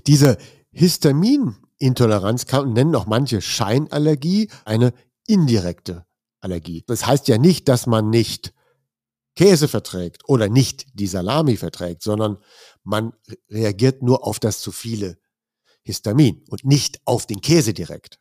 [0.06, 0.38] Diese
[0.72, 4.94] Histaminintoleranz kann, nennen auch manche Scheinallergie eine
[5.26, 6.06] indirekte
[6.42, 6.84] Allergie.
[6.88, 8.54] Das heißt ja nicht, dass man nicht
[9.36, 12.38] Käse verträgt oder nicht die Salami verträgt, sondern
[12.84, 13.14] man
[13.50, 15.18] reagiert nur auf das zu viele
[15.84, 18.20] Histamin und nicht auf den Käse direkt.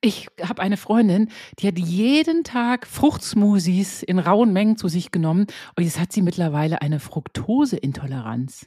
[0.00, 5.46] Ich habe eine Freundin, die hat jeden Tag Fruchtsmoothies in rauen Mengen zu sich genommen
[5.76, 8.66] und jetzt hat sie mittlerweile eine Fructoseintoleranz.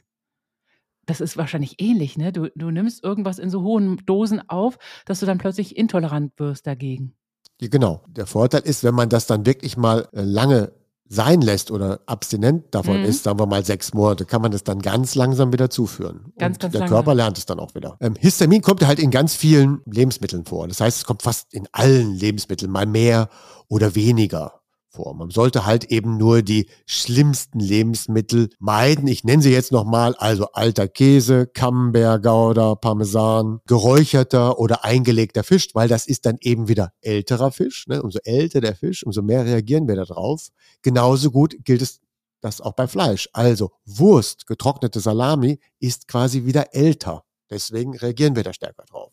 [1.04, 2.32] Das ist wahrscheinlich ähnlich, ne?
[2.32, 6.66] Du, du nimmst irgendwas in so hohen Dosen auf, dass du dann plötzlich intolerant wirst
[6.66, 7.14] dagegen.
[7.60, 8.02] Ja, genau.
[8.08, 10.72] Der Vorteil ist, wenn man das dann wirklich mal äh, lange
[11.08, 13.04] sein lässt oder abstinent davon mhm.
[13.04, 16.32] ist, sagen wir mal sechs Monate, kann man das dann ganz langsam wieder zuführen.
[16.36, 16.90] Ganz, und ganz der lange.
[16.90, 17.96] Körper lernt es dann auch wieder.
[18.00, 20.66] Ähm, Histamin kommt halt in ganz vielen Lebensmitteln vor.
[20.66, 23.28] Das heißt, es kommt fast in allen Lebensmitteln, mal mehr
[23.68, 24.60] oder weniger
[24.96, 25.14] vor.
[25.14, 29.06] Man sollte halt eben nur die schlimmsten Lebensmittel meiden.
[29.06, 35.68] Ich nenne sie jetzt nochmal, also alter Käse, Camembert, Gouda, Parmesan, geräucherter oder eingelegter Fisch,
[35.74, 37.86] weil das ist dann eben wieder älterer Fisch.
[37.86, 38.02] Ne?
[38.02, 40.48] Umso älter der Fisch, umso mehr reagieren wir darauf.
[40.82, 42.00] Genauso gut gilt es
[42.40, 43.28] das auch bei Fleisch.
[43.32, 47.24] Also Wurst, getrocknete Salami ist quasi wieder älter.
[47.50, 49.12] Deswegen reagieren wir da stärker drauf.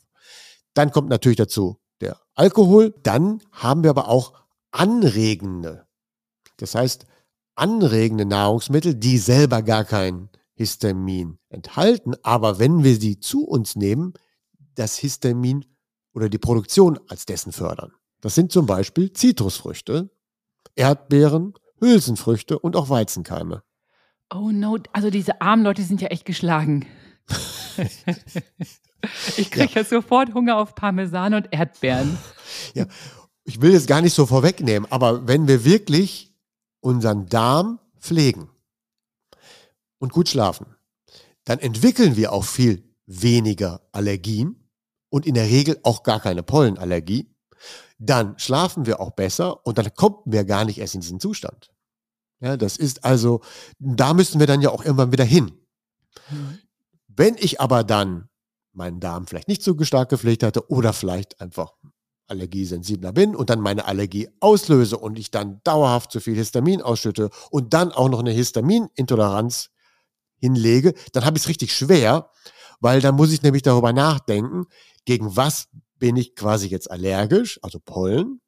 [0.74, 2.94] Dann kommt natürlich dazu der Alkohol.
[3.04, 4.34] Dann haben wir aber auch
[4.74, 5.88] anregende,
[6.58, 7.06] das heißt
[7.56, 14.14] anregende Nahrungsmittel, die selber gar kein Histamin enthalten, aber wenn wir sie zu uns nehmen,
[14.76, 15.66] das Histamin
[16.14, 17.94] oder die Produktion als dessen fördern.
[18.22, 20.10] Das sind zum Beispiel Zitrusfrüchte,
[20.76, 23.64] Erdbeeren, Hülsenfrüchte und auch Weizenkeime.
[24.34, 26.88] Oh no, also diese armen Leute sind ja echt geschlagen.
[29.38, 29.82] ich kriege ja.
[29.82, 32.18] jetzt sofort Hunger auf Parmesan und Erdbeeren.
[32.74, 32.86] Ja,
[33.44, 36.34] ich will es gar nicht so vorwegnehmen, aber wenn wir wirklich
[36.80, 38.50] unseren Darm pflegen
[40.00, 40.76] und gut schlafen,
[41.46, 44.70] dann entwickeln wir auch viel weniger Allergien
[45.10, 47.30] und in der Regel auch gar keine Pollenallergie.
[48.00, 51.72] Dann schlafen wir auch besser und dann kommen wir gar nicht erst in diesen Zustand.
[52.40, 53.42] Ja, das ist also,
[53.80, 55.52] da müssen wir dann ja auch irgendwann wieder hin.
[56.30, 56.60] Mhm.
[57.08, 58.30] Wenn ich aber dann
[58.74, 61.74] meinen Darm vielleicht nicht so stark gepflegt hatte oder vielleicht einfach
[62.28, 67.30] allergiesensibler bin und dann meine Allergie auslöse und ich dann dauerhaft zu viel Histamin ausschütte
[67.52, 69.70] und dann auch noch eine Histaminintoleranz
[70.40, 72.30] hinlege, dann habe ich es richtig schwer,
[72.80, 74.66] weil dann muss ich nämlich darüber nachdenken,
[75.06, 78.42] gegen was bin ich quasi jetzt allergisch, also Pollen.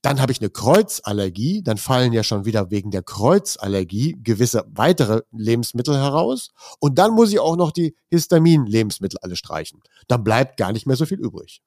[0.00, 5.22] Dann habe ich eine Kreuzallergie, dann fallen ja schon wieder wegen der Kreuzallergie gewisse weitere
[5.32, 6.52] Lebensmittel heraus.
[6.78, 9.80] Und dann muss ich auch noch die Histamin-Lebensmittel alle streichen.
[10.08, 11.60] Dann bleibt gar nicht mehr so viel übrig.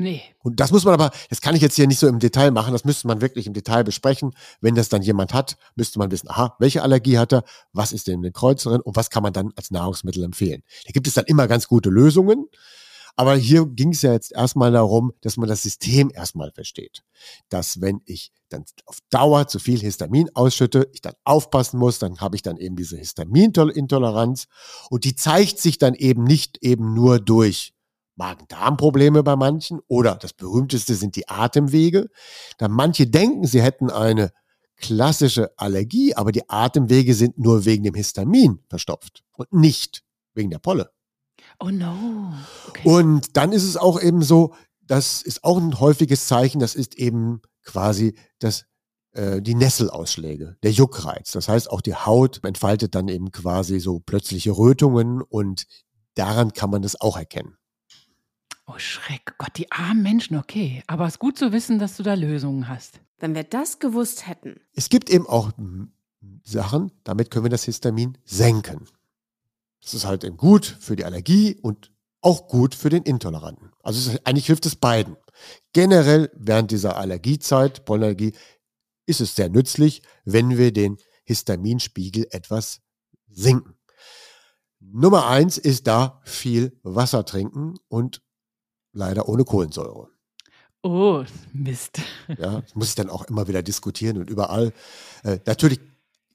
[0.00, 0.22] Nee.
[0.38, 2.72] Und das muss man aber, das kann ich jetzt hier nicht so im Detail machen,
[2.72, 4.34] das müsste man wirklich im Detail besprechen.
[4.62, 8.06] Wenn das dann jemand hat, müsste man wissen, aha, welche Allergie hat er, was ist
[8.06, 10.62] denn in den Kreuz drin und was kann man dann als Nahrungsmittel empfehlen.
[10.86, 12.46] Da gibt es dann immer ganz gute Lösungen.
[13.14, 17.02] Aber hier ging es ja jetzt erstmal darum, dass man das System erstmal versteht.
[17.50, 22.20] Dass wenn ich dann auf Dauer zu viel Histamin ausschütte, ich dann aufpassen muss, dann
[22.20, 24.46] habe ich dann eben diese Histaminintoleranz
[24.88, 27.74] und die zeigt sich dann eben nicht eben nur durch
[28.20, 32.10] Magen-Darm-Probleme bei manchen oder das berühmteste sind die Atemwege.
[32.58, 34.30] Da manche denken, sie hätten eine
[34.76, 40.04] klassische Allergie, aber die Atemwege sind nur wegen dem Histamin verstopft und nicht
[40.34, 40.90] wegen der Polle.
[41.58, 42.32] Oh no.
[42.68, 42.88] Okay.
[42.88, 46.96] Und dann ist es auch eben so, das ist auch ein häufiges Zeichen, das ist
[46.96, 48.66] eben quasi das,
[49.12, 51.32] äh, die Nesselausschläge, der Juckreiz.
[51.32, 55.64] Das heißt, auch die Haut entfaltet dann eben quasi so plötzliche Rötungen und
[56.14, 57.56] daran kann man das auch erkennen.
[58.80, 60.82] Schreck, Gott, die armen Menschen, okay.
[60.86, 63.00] Aber es ist gut zu wissen, dass du da Lösungen hast.
[63.18, 64.60] Wenn wir das gewusst hätten.
[64.74, 65.52] Es gibt eben auch
[66.42, 68.86] Sachen, damit können wir das Histamin senken.
[69.82, 73.70] Das ist halt eben gut für die Allergie und auch gut für den Intoleranten.
[73.82, 75.16] Also ist, eigentlich hilft es beiden.
[75.72, 78.34] Generell während dieser Allergiezeit, Pollenallergie,
[79.06, 82.80] ist es sehr nützlich, wenn wir den Histaminspiegel etwas
[83.28, 83.74] sinken.
[84.80, 88.22] Nummer eins ist da viel Wasser trinken und
[88.92, 90.08] leider ohne Kohlensäure.
[90.82, 92.00] Oh, Mist.
[92.28, 94.72] Ja, das muss ich dann auch immer wieder diskutieren und überall.
[95.24, 95.78] Äh, natürlich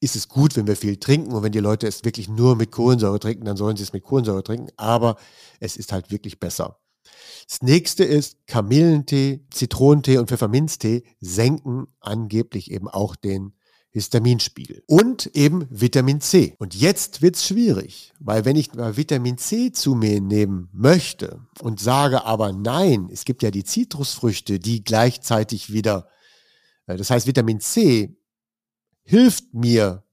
[0.02, 2.72] ist es gut, wenn wir viel trinken und wenn die Leute es wirklich nur mit
[2.72, 5.16] Kohlensäure trinken, dann sollen sie es mit Kohlensäure trinken, aber
[5.60, 6.80] es ist halt wirklich besser.
[7.48, 13.54] Das nächste ist Kamillentee, Zitronentee und Pfefferminztee senken angeblich eben auch den
[13.96, 16.54] Histaminspiegel und eben Vitamin C.
[16.60, 21.80] Und jetzt wird's schwierig, weil wenn ich mal Vitamin C zu mir nehmen möchte und
[21.80, 26.10] sage aber nein, es gibt ja die Zitrusfrüchte, die gleichzeitig wieder,
[26.88, 28.18] äh, das heißt Vitamin C
[29.04, 30.04] hilft mir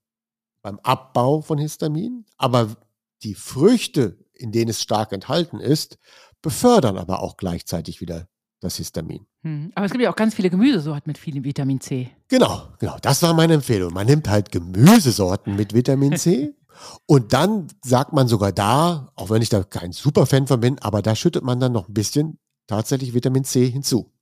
[0.62, 2.77] beim Abbau von Histamin, aber
[3.25, 5.99] die Früchte, in denen es stark enthalten ist,
[6.40, 8.29] befördern aber auch gleichzeitig wieder
[8.62, 9.27] das Histamin.
[9.42, 9.72] Hm.
[9.75, 12.11] Aber es gibt ja auch ganz viele Gemüsesorten mit viel Vitamin C.
[12.29, 12.96] Genau, genau.
[13.03, 13.92] Das war meine Empfehlung.
[13.92, 16.55] Man nimmt halt Gemüsesorten mit Vitamin C.
[17.07, 21.03] und dann sagt man sogar da, auch wenn ich da kein Superfan von bin, aber
[21.03, 24.12] da schüttet man dann noch ein bisschen tatsächlich Vitamin C hinzu.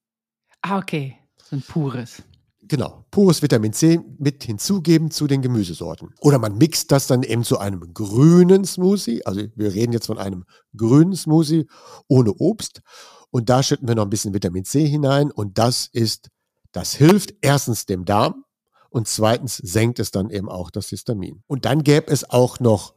[0.63, 1.17] Ah, okay.
[1.43, 2.23] So ein pures.
[2.63, 6.15] Genau, pures Vitamin C mit hinzugeben zu den Gemüsesorten.
[6.21, 9.27] Oder man mixt das dann eben zu einem grünen Smoothie.
[9.27, 10.45] Also wir reden jetzt von einem
[10.77, 11.67] grünen Smoothie
[12.07, 12.81] ohne Obst.
[13.31, 15.31] Und da schütten wir noch ein bisschen Vitamin C hinein.
[15.31, 16.29] Und das ist,
[16.73, 18.45] das hilft erstens dem Darm
[18.91, 21.43] und zweitens senkt es dann eben auch das Histamin.
[21.47, 22.95] Und dann gäbe es auch noch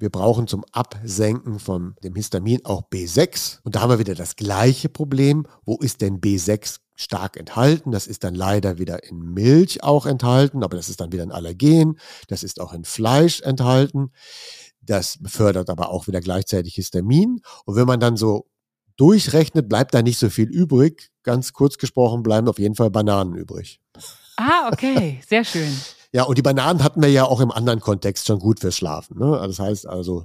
[0.00, 3.58] wir brauchen zum Absenken von dem Histamin auch B6.
[3.64, 5.46] Und da haben wir wieder das gleiche Problem.
[5.66, 7.92] Wo ist denn B6 stark enthalten?
[7.92, 11.32] Das ist dann leider wieder in Milch auch enthalten, aber das ist dann wieder ein
[11.32, 11.98] Allergen.
[12.28, 14.10] Das ist auch in Fleisch enthalten.
[14.80, 17.42] Das befördert aber auch wieder gleichzeitig Histamin.
[17.66, 18.46] Und wenn man dann so
[19.00, 21.10] durchrechnet, bleibt da nicht so viel übrig.
[21.22, 23.80] Ganz kurz gesprochen bleiben auf jeden Fall Bananen übrig.
[24.36, 25.74] Ah, okay, sehr schön.
[26.12, 29.16] Ja, und die Bananen hatten wir ja auch im anderen Kontext schon gut fürs Schlafen.
[29.16, 29.26] Ne?
[29.26, 30.24] Also das heißt also,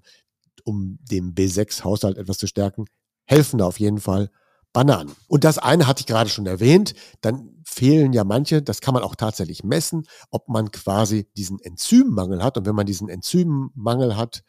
[0.63, 2.85] um den B6-Haushalt etwas zu stärken,
[3.25, 4.31] helfen da auf jeden Fall
[4.73, 5.15] Bananen.
[5.27, 9.03] Und das eine hatte ich gerade schon erwähnt, dann fehlen ja manche, das kann man
[9.03, 12.57] auch tatsächlich messen, ob man quasi diesen Enzymmangel hat.
[12.57, 14.41] Und wenn man diesen Enzymmangel hat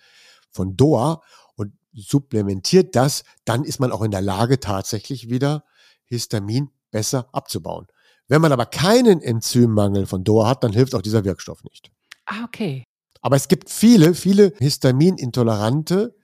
[0.51, 1.21] von DOA
[1.97, 5.65] supplementiert das, dann ist man auch in der Lage, tatsächlich wieder
[6.05, 7.87] Histamin besser abzubauen.
[8.29, 11.91] Wenn man aber keinen Enzymmangel von DOA hat, dann hilft auch dieser Wirkstoff nicht.
[12.27, 12.85] Ah, okay.
[13.23, 16.15] Aber es gibt viele, viele Histaminintolerante,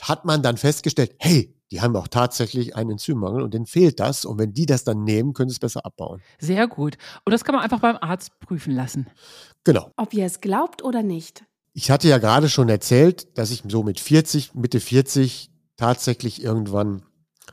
[0.00, 4.26] hat man dann festgestellt, hey, die haben auch tatsächlich einen Enzymmangel und denen fehlt das.
[4.26, 6.20] Und wenn die das dann nehmen, können sie es besser abbauen.
[6.38, 6.98] Sehr gut.
[7.24, 9.08] Und das kann man einfach beim Arzt prüfen lassen.
[9.64, 9.90] Genau.
[9.96, 11.44] Ob ihr es glaubt oder nicht.
[11.72, 17.04] Ich hatte ja gerade schon erzählt, dass ich so mit 40, Mitte 40 tatsächlich irgendwann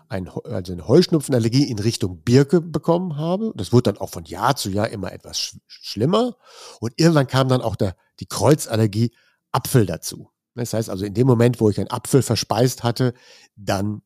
[0.10, 3.54] ein, also eine Heuschnupfenallergie in Richtung Birke bekommen habe.
[3.56, 6.36] Das wurde dann auch von Jahr zu Jahr immer etwas sch schlimmer.
[6.80, 9.12] Und irgendwann kam dann auch der, die Kreuzallergie
[9.52, 10.30] Apfel dazu.
[10.56, 13.14] Das heißt also, in dem Moment, wo ich einen Apfel verspeist hatte,
[13.56, 14.02] dann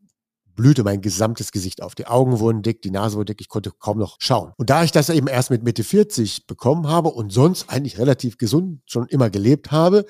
[0.56, 1.96] blühte mein gesamtes Gesicht auf.
[1.96, 4.54] Die Augen wurden dick, die Nase wurde dick, ich konnte kaum noch schauen.
[4.58, 8.38] Und da ich das eben erst mit Mitte 40 bekommen habe und sonst eigentlich relativ
[8.38, 10.06] gesund schon immer gelebt habe,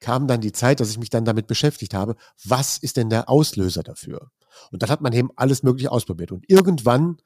[0.00, 3.28] kam dann die Zeit, dass ich mich dann damit beschäftigt habe, was ist denn der
[3.28, 4.30] Auslöser dafür?
[4.70, 6.32] Und dann hat man eben alles Mögliche ausprobiert.
[6.32, 7.18] Und irgendwann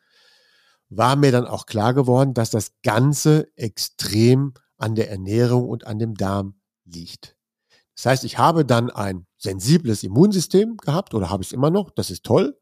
[0.88, 5.98] war mir dann auch klar geworden, dass das Ganze extrem an der Ernährung und an
[5.98, 7.36] dem Darm liegt.
[7.94, 11.90] Das heißt, ich habe dann ein sensibles Immunsystem gehabt oder habe ich es immer noch,
[11.90, 12.56] das ist toll,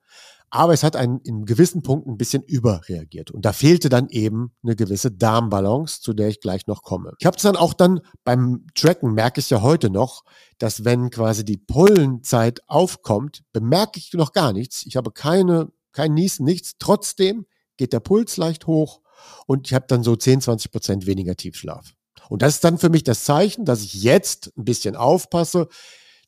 [0.50, 3.30] aber es hat einen, in gewissen Punkten ein bisschen überreagiert.
[3.30, 7.12] Und da fehlte dann eben eine gewisse Darmbalance, zu der ich gleich noch komme.
[7.18, 10.24] Ich habe es dann auch dann beim Tracken, merke ich ja heute noch,
[10.58, 14.84] dass wenn quasi die Pollenzeit aufkommt, bemerke ich noch gar nichts.
[14.86, 16.72] Ich habe keine, kein Niesen, nichts.
[16.80, 19.02] Trotzdem geht der Puls leicht hoch
[19.46, 21.94] und ich habe dann so 10, 20 Prozent weniger Tiefschlaf.
[22.28, 25.68] Und das ist dann für mich das Zeichen, dass ich jetzt ein bisschen aufpasse,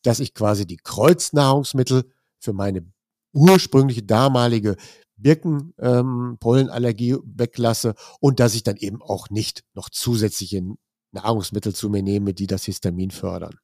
[0.03, 2.05] dass ich quasi die Kreuznahrungsmittel
[2.39, 2.85] für meine
[3.33, 4.77] ursprüngliche damalige
[5.17, 10.63] Birkenpollenallergie ähm, weglasse und dass ich dann eben auch nicht noch zusätzliche
[11.13, 13.55] Nahrungsmittel zu mir nehme, die das Histamin fördern.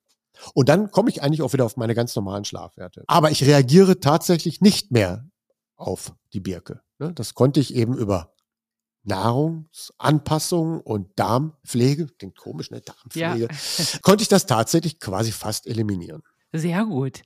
[0.55, 3.05] Und dann komme ich eigentlich auch wieder auf meine ganz normalen Schlafwerte.
[3.09, 5.29] Aber ich reagiere tatsächlich nicht mehr
[5.77, 6.81] auf die Birke.
[6.99, 7.13] Ne?
[7.13, 8.35] Das konnte ich eben über
[9.09, 12.81] Nahrungsanpassung und Darmpflege, klingt komisch, ne?
[12.81, 13.99] Darmpflege, ja.
[14.03, 16.23] konnte ich das tatsächlich quasi fast eliminieren.
[16.53, 17.23] Sehr gut.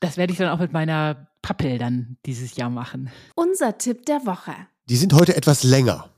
[0.00, 3.10] Das werde ich dann auch mit meiner Pappel dann dieses Jahr machen.
[3.34, 4.54] Unser Tipp der Woche.
[4.88, 6.10] Die sind heute etwas länger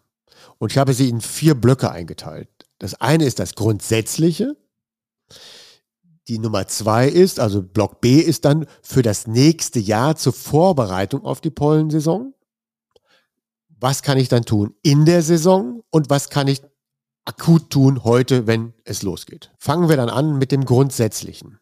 [0.59, 2.49] und ich habe sie in vier Blöcke eingeteilt.
[2.79, 4.57] Das eine ist das Grundsätzliche.
[6.29, 11.25] Die Nummer zwei ist, also Block B ist dann für das nächste Jahr zur Vorbereitung
[11.25, 12.35] auf die Pollensaison.
[13.79, 16.63] Was kann ich dann tun in der Saison und was kann ich
[17.27, 19.53] akut tun heute, wenn es losgeht?
[19.59, 21.59] Fangen wir dann an mit dem Grundsätzlichen.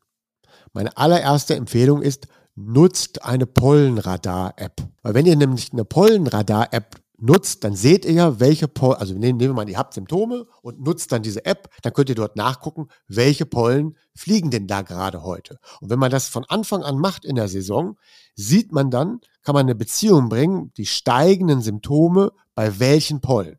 [0.73, 4.83] Meine allererste Empfehlung ist, nutzt eine Pollenradar-App.
[5.03, 9.41] Weil wenn ihr nämlich eine Pollenradar-App nutzt, dann seht ihr ja, welche Pollen, also nehmen,
[9.41, 12.89] wir mal, ihr habt Symptome und nutzt dann diese App, dann könnt ihr dort nachgucken,
[13.07, 15.59] welche Pollen fliegen denn da gerade heute.
[15.81, 17.97] Und wenn man das von Anfang an macht in der Saison,
[18.35, 23.59] sieht man dann, kann man eine Beziehung bringen, die steigenden Symptome bei welchen Pollen.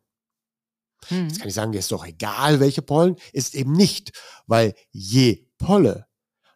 [1.08, 1.28] Hm.
[1.28, 4.12] Jetzt kann ich sagen, ist doch egal, welche Pollen, ist eben nicht,
[4.46, 6.06] weil je Polle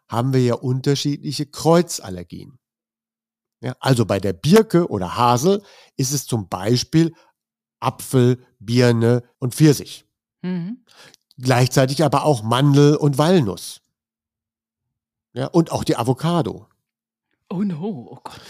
[0.07, 2.59] haben wir ja unterschiedliche Kreuzallergien.
[3.61, 5.61] Ja, also bei der Birke oder Hasel
[5.95, 7.13] ist es zum Beispiel
[7.79, 10.05] Apfel, Birne und Pfirsich.
[10.41, 10.83] Mhm.
[11.37, 13.81] Gleichzeitig aber auch Mandel und Walnuss.
[15.33, 16.67] Ja, und auch die Avocado.
[17.49, 18.41] Oh no, oh Gott.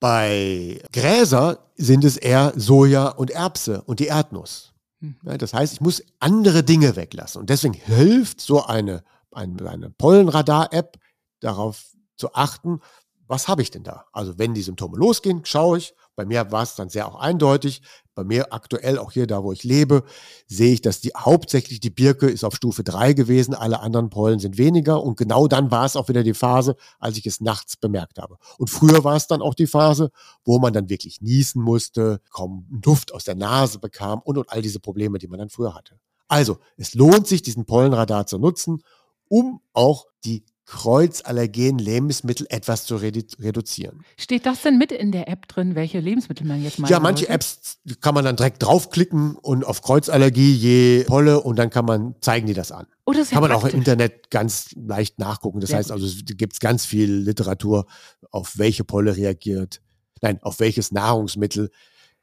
[0.00, 4.72] Bei Gräser sind es eher Soja und Erbse und die Erdnuss.
[5.00, 5.16] Mhm.
[5.24, 7.40] Ja, das heißt, ich muss andere Dinge weglassen.
[7.40, 10.98] Und deswegen hilft so eine, eine, eine Pollenradar-App
[11.40, 12.80] darauf zu achten,
[13.26, 14.06] was habe ich denn da?
[14.12, 15.94] Also wenn die Symptome losgehen, schaue ich.
[16.16, 17.82] Bei mir war es dann sehr auch eindeutig.
[18.14, 20.04] Bei mir aktuell, auch hier da, wo ich lebe,
[20.46, 24.38] sehe ich, dass die hauptsächlich die Birke ist auf Stufe 3 gewesen, alle anderen Pollen
[24.38, 25.02] sind weniger.
[25.02, 28.36] Und genau dann war es auch wieder die Phase, als ich es nachts bemerkt habe.
[28.58, 30.10] Und früher war es dann auch die Phase,
[30.44, 34.62] wo man dann wirklich niesen musste, kaum Duft aus der Nase bekam und, und all
[34.62, 35.98] diese Probleme, die man dann früher hatte.
[36.28, 38.82] Also, es lohnt sich, diesen Pollenradar zu nutzen,
[39.28, 44.02] um auch die kreuzallergenen Lebensmittel etwas zu redu reduzieren.
[44.16, 47.26] Steht das denn mit in der App drin, welche Lebensmittel man jetzt mal Ja, manche
[47.26, 47.34] sollte?
[47.34, 52.14] Apps kann man dann direkt draufklicken und auf Kreuzallergie je Polle und dann kann man,
[52.20, 52.86] zeigen die das an.
[53.04, 53.70] Oh, das kann man praktisch.
[53.70, 55.60] auch im Internet ganz leicht nachgucken.
[55.60, 57.86] Das Sehr heißt also, es gibt ganz viel Literatur,
[58.30, 59.82] auf welche Polle reagiert,
[60.22, 61.70] nein, auf welches Nahrungsmittel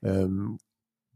[0.04, 0.58] ähm,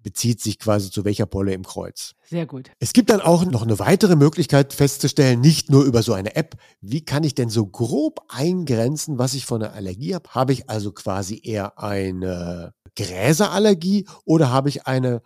[0.05, 2.13] bezieht sich quasi zu welcher Polle im Kreuz.
[2.29, 2.69] Sehr gut.
[2.77, 6.57] Es gibt dann auch noch eine weitere Möglichkeit festzustellen, nicht nur über so eine App,
[6.79, 10.29] wie kann ich denn so grob eingrenzen, was ich von einer Allergie habe?
[10.29, 15.23] Habe ich also quasi eher eine Gräserallergie oder habe ich eine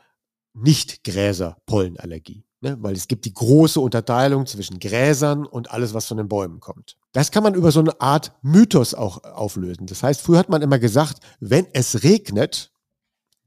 [0.53, 2.45] Nicht-Gräser-Pollenallergie?
[2.61, 2.77] Ne?
[2.79, 6.95] Weil es gibt die große Unterteilung zwischen Gräsern und alles, was von den Bäumen kommt.
[7.11, 9.87] Das kann man über so eine Art Mythos auch auflösen.
[9.87, 12.71] Das heißt, früher hat man immer gesagt, wenn es regnet,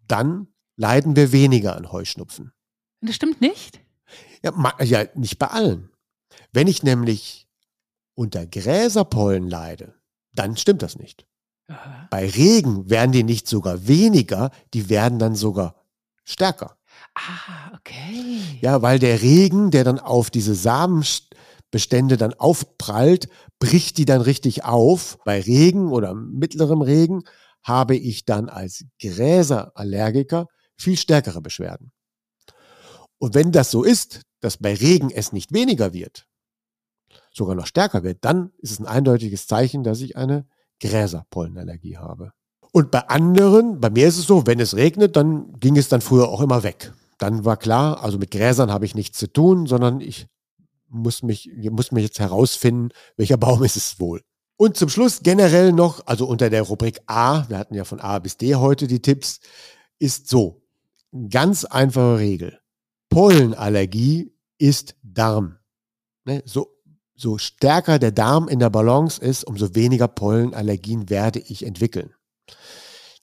[0.06, 0.51] dann
[0.82, 2.52] leiden wir weniger an Heuschnupfen.
[3.00, 3.80] Das stimmt nicht?
[4.42, 5.90] Ja, ja, nicht bei allen.
[6.52, 7.46] Wenn ich nämlich
[8.14, 9.94] unter Gräserpollen leide,
[10.34, 11.24] dann stimmt das nicht.
[11.68, 12.08] Aha.
[12.10, 15.76] Bei Regen werden die nicht sogar weniger, die werden dann sogar
[16.24, 16.76] stärker.
[17.14, 18.40] Ah, okay.
[18.60, 23.28] Ja, weil der Regen, der dann auf diese Samenbestände dann aufprallt,
[23.60, 25.18] bricht die dann richtig auf.
[25.24, 27.22] Bei Regen oder mittlerem Regen
[27.62, 31.92] habe ich dann als Gräserallergiker viel stärkere Beschwerden.
[33.18, 36.26] Und wenn das so ist, dass bei Regen es nicht weniger wird,
[37.32, 40.46] sogar noch stärker wird, dann ist es ein eindeutiges Zeichen, dass ich eine
[40.80, 42.32] Gräserpollenallergie habe.
[42.72, 46.00] Und bei anderen, bei mir ist es so, wenn es regnet, dann ging es dann
[46.00, 46.92] früher auch immer weg.
[47.18, 50.26] Dann war klar, also mit Gräsern habe ich nichts zu tun, sondern ich
[50.88, 54.22] muss mich, muss mich jetzt herausfinden, welcher Baum ist es wohl.
[54.56, 58.18] Und zum Schluss generell noch, also unter der Rubrik A, wir hatten ja von A
[58.18, 59.40] bis D heute die Tipps,
[59.98, 60.61] ist so,
[61.28, 62.58] Ganz einfache Regel.
[63.10, 65.58] Pollenallergie ist Darm.
[66.24, 66.42] Ne?
[66.46, 66.68] So,
[67.14, 72.14] so stärker der Darm in der Balance ist, umso weniger Pollenallergien werde ich entwickeln.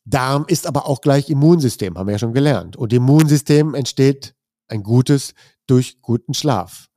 [0.06, 2.78] Darm ist aber auch gleich Immunsystem, haben wir ja schon gelernt.
[2.78, 4.36] Und Immunsystem entsteht
[4.68, 5.34] ein gutes
[5.66, 6.90] durch guten Schlaf.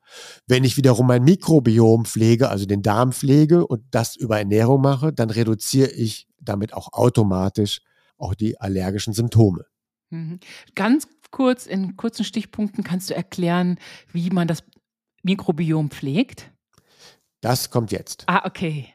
[0.46, 5.12] Wenn ich wiederum mein Mikrobiom pflege, also den Darm pflege und das über Ernährung mache,
[5.12, 7.80] dann reduziere ich damit auch automatisch
[8.18, 9.64] auch die allergischen Symptome.
[10.12, 10.38] Mhm.
[10.74, 13.78] Ganz kurz, in kurzen Stichpunkten kannst du erklären,
[14.12, 14.62] wie man das
[15.22, 16.50] Mikrobiom pflegt?
[17.40, 18.24] Das kommt jetzt.
[18.26, 18.88] Ah, okay.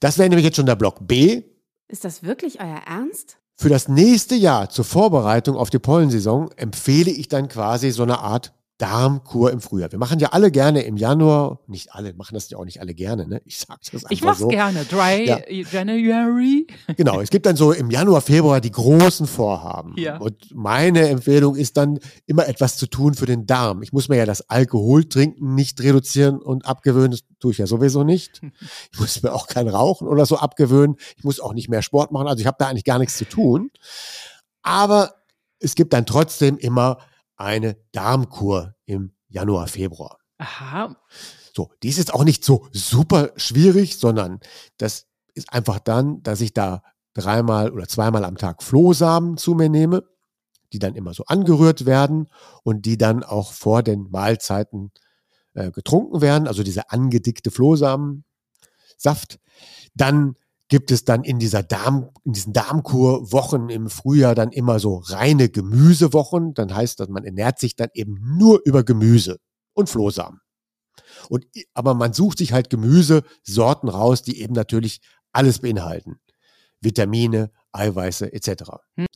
[0.00, 1.42] Das wäre nämlich jetzt schon der Block B.
[1.88, 3.38] Ist das wirklich euer Ernst?
[3.56, 8.18] Für das nächste Jahr zur Vorbereitung auf die Pollensaison empfehle ich dann quasi so eine
[8.18, 9.92] Art Darmkur im Frühjahr.
[9.92, 12.92] Wir machen ja alle gerne im Januar, nicht alle, machen das ja auch nicht alle
[12.92, 13.40] gerne, ne?
[13.44, 14.48] Ich sag das einfach Ich mach's so.
[14.48, 14.84] gerne.
[14.84, 15.38] Dry Ja.
[15.48, 16.66] January.
[16.96, 19.94] Genau, es gibt dann so im Januar, Februar die großen Vorhaben.
[19.96, 20.18] Ja.
[20.18, 23.82] Und meine Empfehlung ist dann immer etwas zu tun für den Darm.
[23.82, 27.12] Ich muss mir ja das Alkoholtrinken nicht reduzieren und abgewöhnen.
[27.12, 28.40] Das tue ich ja sowieso nicht.
[28.92, 30.96] Ich muss mir auch kein Rauchen oder so abgewöhnen.
[31.16, 32.26] Ich muss auch nicht mehr Sport machen.
[32.28, 33.70] Also ich habe da eigentlich gar nichts zu tun.
[34.62, 35.14] Aber
[35.58, 36.98] es gibt dann trotzdem immer
[37.36, 40.18] eine Darmkur im Januar, Februar.
[40.38, 40.96] Aha.
[41.54, 44.40] So, die ist jetzt auch nicht so super schwierig, sondern
[44.76, 46.82] das ist einfach dann, dass ich da
[47.14, 50.04] dreimal oder zweimal am Tag Flohsamen zu mir nehme,
[50.72, 52.28] die dann immer so angerührt werden
[52.64, 54.90] und die dann auch vor den Mahlzeiten
[55.54, 58.24] äh, getrunken werden, also diese angedickte Flohsamensaft.
[59.94, 60.34] Dann
[60.68, 65.48] gibt es dann in dieser Darm, in diesen Darmkurwochen im Frühjahr dann immer so reine
[65.48, 66.54] Gemüsewochen.
[66.54, 69.38] Dann heißt das, man ernährt sich dann eben nur über Gemüse
[69.74, 70.40] und Flohsamen.
[71.28, 75.00] Und, aber man sucht sich halt Gemüsesorten raus, die eben natürlich
[75.32, 76.20] alles beinhalten.
[76.80, 78.64] Vitamine, Eiweiße etc.
[78.96, 79.06] Hm.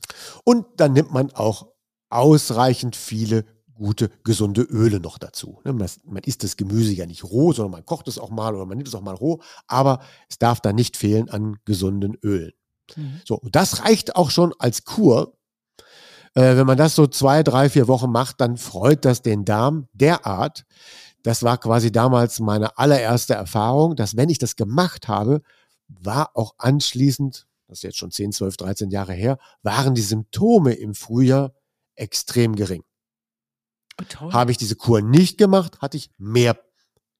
[0.43, 1.67] Und dann nimmt man auch
[2.09, 3.45] ausreichend viele
[3.79, 5.59] gute, gesunde Öle noch dazu.
[5.63, 8.53] Ne, Man, man isst das Gemüse ja nicht roh, sondern man kocht es auch mal
[8.53, 12.15] oder man nimmt es auch mal roh, aber es darf da nicht fehlen an gesunden
[12.23, 12.51] Ölen.
[12.95, 13.21] Mhm.
[13.25, 15.33] So, das reicht auch schon als Kur.
[16.35, 19.87] Äh, wenn man das so zwei, drei, vier Wochen macht, dann freut das den Darm
[19.93, 20.65] derart.
[21.23, 25.41] Das war quasi damals meine allererste Erfahrung, dass wenn ich das gemacht habe,
[25.87, 30.73] war auch anschließend, das ist jetzt schon 10, 12, 13 Jahre her, waren die Symptome
[30.73, 31.53] im Frühjahr
[31.95, 32.83] extrem gering.
[34.31, 36.59] Habe ich diese Kur nicht gemacht, hatte ich mehr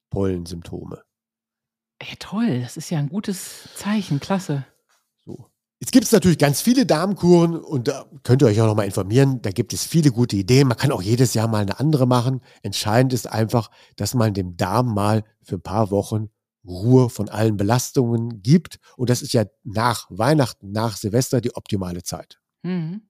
[0.10, 1.04] Pollensymptome.
[2.02, 2.62] ja, toll.
[2.62, 4.20] Das ist ja ein gutes Zeichen.
[4.20, 4.66] Klasse.
[5.26, 5.50] So.
[5.82, 9.42] Jetzt gibt es natürlich ganz viele Darmkuren und da könnt ihr euch auch nochmal informieren.
[9.42, 10.68] Da gibt es viele gute Ideen.
[10.68, 12.42] Man kann auch jedes Jahr mal eine andere machen.
[12.64, 16.30] Entscheidend ist einfach, dass man dem Darm mal für ein paar Wochen
[16.66, 18.80] Ruhe von allen Belastungen gibt.
[18.98, 22.40] Und das ist ja nach Weihnachten, nach Silvester die optimale Zeit.
[22.64, 23.04] Mhm.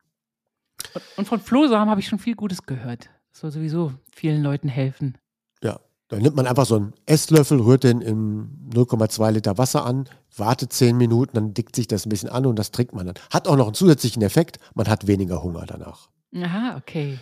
[0.94, 3.10] Und, und von Flohsamen habe ich schon viel Gutes gehört.
[3.32, 5.18] Das soll sowieso vielen Leuten helfen.
[5.62, 10.10] Ja, dann nimmt man einfach so einen Esslöffel, rührt den in 0,2 Liter Wasser an,
[10.36, 13.16] wartet 10 Minuten, dann dickt sich das ein bisschen an und das trinkt man dann.
[13.32, 16.10] Hat auch noch einen zusätzlichen Effekt, man hat weniger Hunger danach.
[16.36, 17.20] Aha, okay.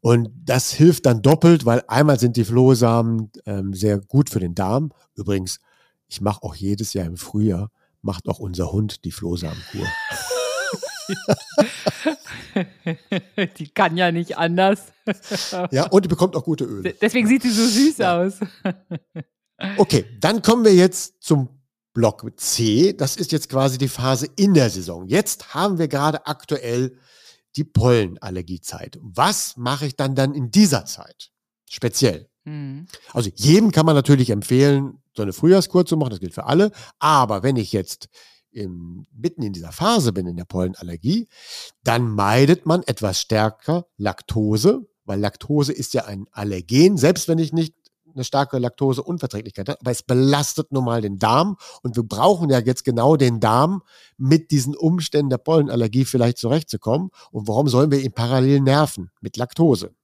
[0.00, 4.54] Und das hilft dann doppelt, weil einmal sind die Flohsamen ähm, sehr gut für den
[4.54, 4.92] Darm.
[5.14, 5.60] Übrigens,
[6.08, 9.86] ich mache auch jedes Jahr im Frühjahr, macht auch unser Hund die Flohsamenkur.
[13.58, 14.80] die kann ja nicht anders.
[15.70, 16.94] Ja, und die bekommt auch gute Öle.
[17.00, 18.22] Deswegen sieht sie so süß Ja.
[18.22, 18.34] aus.
[19.78, 21.48] Okay, dann kommen wir jetzt zum
[21.94, 22.92] Block C.
[22.92, 25.08] Das ist jetzt quasi die Phase in der Saison.
[25.08, 26.98] Jetzt haben wir gerade aktuell
[27.56, 28.98] die Pollenallergiezeit.
[29.00, 31.30] Was mache ich dann dann in dieser Zeit?
[31.70, 32.28] Speziell.
[32.44, 32.86] Mhm.
[33.14, 36.70] Also jedem kann man natürlich empfehlen, so eine Frühjahrskur zu machen, das gilt für alle.
[36.98, 38.10] Aber wenn ich jetzt
[38.56, 41.28] im, mitten in dieser Phase bin, in der Pollenallergie,
[41.84, 47.52] dann meidet man etwas stärker Laktose, weil Laktose ist ja ein Allergen, selbst wenn ich
[47.52, 47.74] nicht
[48.14, 52.60] eine starke Laktoseunverträglichkeit habe, aber es belastet nun mal den Darm und wir brauchen ja
[52.60, 53.82] jetzt genau den Darm
[54.16, 57.10] mit diesen Umständen der Pollenallergie vielleicht zurechtzukommen.
[57.30, 59.94] Und warum sollen wir ihn parallel nerven mit Laktose?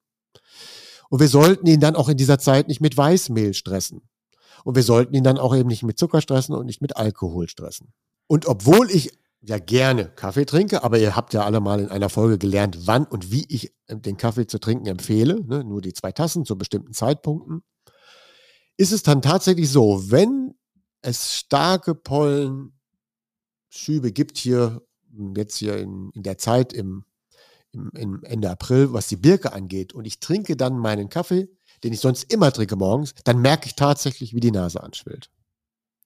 [1.08, 4.02] Und wir sollten ihn dann auch in dieser Zeit nicht mit Weißmehl stressen.
[4.64, 7.48] Und wir sollten ihn dann auch eben nicht mit Zucker stressen und nicht mit Alkohol
[7.48, 7.92] stressen.
[8.32, 9.12] Und obwohl ich
[9.42, 13.04] ja gerne Kaffee trinke, aber ihr habt ja alle mal in einer Folge gelernt, wann
[13.04, 15.62] und wie ich äh, den Kaffee zu trinken empfehle, ne?
[15.64, 17.62] nur die zwei Tassen zu bestimmten Zeitpunkten,
[18.78, 20.54] ist es dann tatsächlich so, wenn
[21.02, 22.72] es starke Pollenschübe
[24.12, 24.80] gibt hier,
[25.36, 27.04] jetzt hier in, in der Zeit im,
[27.72, 31.50] im, im Ende April, was die Birke angeht, und ich trinke dann meinen Kaffee,
[31.84, 35.28] den ich sonst immer trinke morgens, dann merke ich tatsächlich, wie die Nase anschwillt.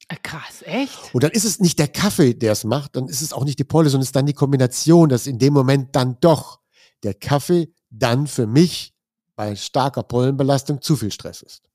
[0.09, 1.15] Ah, Krass, echt?
[1.15, 3.59] Und dann ist es nicht der Kaffee, der es macht, dann ist es auch nicht
[3.59, 6.61] die Pollen, sondern es ist dann die Kombination, dass in dem Moment dann doch
[7.03, 8.95] der Kaffee dann für mich
[9.35, 11.69] bei starker Pollenbelastung zu viel Stress ist.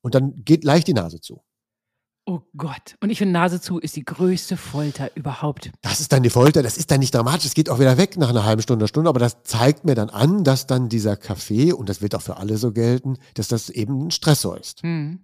[0.00, 1.42] Und dann geht leicht die Nase zu.
[2.24, 2.96] Oh Gott.
[3.00, 5.70] Und ich finde, Nase zu ist die größte Folter überhaupt.
[5.80, 8.18] Das ist dann die Folter, das ist dann nicht dramatisch, es geht auch wieder weg
[8.18, 11.16] nach einer halben Stunde, einer Stunde, aber das zeigt mir dann an, dass dann dieser
[11.16, 14.82] Kaffee, und das wird auch für alle so gelten, dass das eben ein Stressor ist.
[14.82, 15.20] Hm.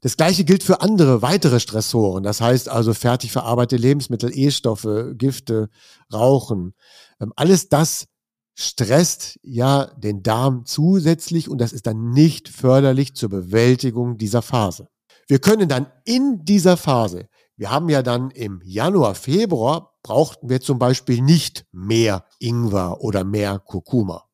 [0.00, 2.22] Das gleiche gilt für andere weitere Stressoren.
[2.22, 5.68] Das heißt also fertig verarbeitete Lebensmittel, E-Stoffe, Gifte,
[6.12, 6.74] Rauchen.
[7.20, 8.06] Ähm, Alles das
[8.54, 14.88] stresst ja den Darm zusätzlich und das ist dann nicht förderlich zur Bewältigung dieser Phase.
[15.28, 20.60] Wir können dann in dieser Phase, wir haben ja dann im Januar, Februar, brauchten wir
[20.60, 24.24] zum Beispiel nicht mehr Ingwer oder mehr Kurkuma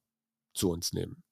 [0.55, 1.24] zu uns nehmen.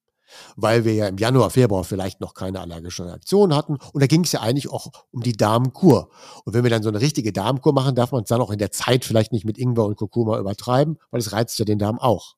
[0.57, 3.78] Weil wir ja im Januar, Februar vielleicht noch keine allergische Reaktion hatten.
[3.93, 6.11] Und da ging es ja eigentlich auch um die Darmkur.
[6.45, 8.59] Und wenn wir dann so eine richtige Darmkur machen, darf man es dann auch in
[8.59, 11.99] der Zeit vielleicht nicht mit Ingwer und Kurkuma übertreiben, weil es reizt ja den Darm
[11.99, 12.37] auch.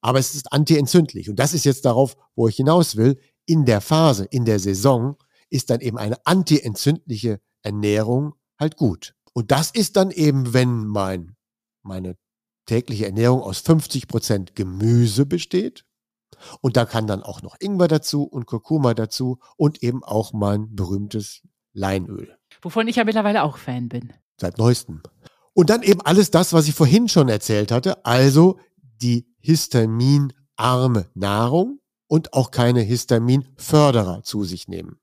[0.00, 1.30] Aber es ist antientzündlich.
[1.30, 3.18] Und das ist jetzt darauf, wo ich hinaus will.
[3.46, 5.16] In der Phase, in der Saison
[5.50, 9.14] ist dann eben eine antientzündliche Ernährung halt gut.
[9.32, 11.36] Und das ist dann eben, wenn mein,
[11.82, 12.16] meine
[12.66, 15.84] tägliche Ernährung aus 50 Prozent Gemüse besteht,
[16.60, 20.74] und da kann dann auch noch Ingwer dazu und Kurkuma dazu und eben auch mein
[20.74, 22.36] berühmtes Leinöl.
[22.62, 24.12] Wovon ich ja mittlerweile auch Fan bin.
[24.40, 25.02] Seit neuestem.
[25.52, 28.58] Und dann eben alles das, was ich vorhin schon erzählt hatte, also
[29.02, 34.98] die histaminarme Nahrung und auch keine Histaminförderer zu sich nehmen.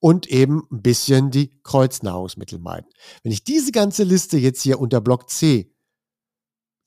[0.00, 2.88] Und eben ein bisschen die Kreuznahrungsmittel meiden.
[3.22, 5.74] Wenn ich diese ganze Liste jetzt hier unter Block C,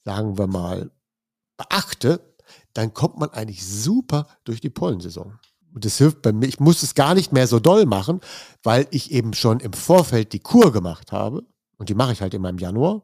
[0.03, 0.91] sagen wir mal,
[1.57, 2.26] beachte,
[2.77, 5.39] dann kommt man eigentlich super durch die Pollensaison.
[5.73, 6.47] Und das hilft bei mir.
[6.47, 8.21] Ich muss es gar nicht mehr so doll machen,
[8.61, 11.43] weil ich eben schon im Vorfeld die Kur gemacht habe.
[11.77, 13.03] Und die mache ich halt immer im Januar.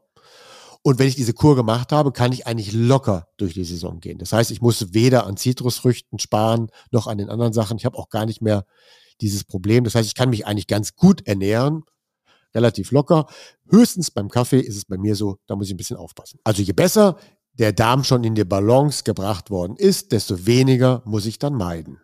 [0.82, 4.18] Und wenn ich diese Kur gemacht habe, kann ich eigentlich locker durch die Saison gehen.
[4.18, 7.76] Das heißt, ich muss weder an Zitrusfrüchten sparen, noch an den anderen Sachen.
[7.76, 8.66] Ich habe auch gar nicht mehr
[9.20, 9.82] dieses Problem.
[9.82, 11.82] Das heißt, ich kann mich eigentlich ganz gut ernähren,
[12.54, 13.26] relativ locker.
[13.68, 16.38] Höchstens beim Kaffee ist es bei mir so, da muss ich ein bisschen aufpassen.
[16.44, 17.16] Also je besser
[17.54, 22.00] der Darm schon in die Balance gebracht worden ist, desto weniger muss ich dann meiden.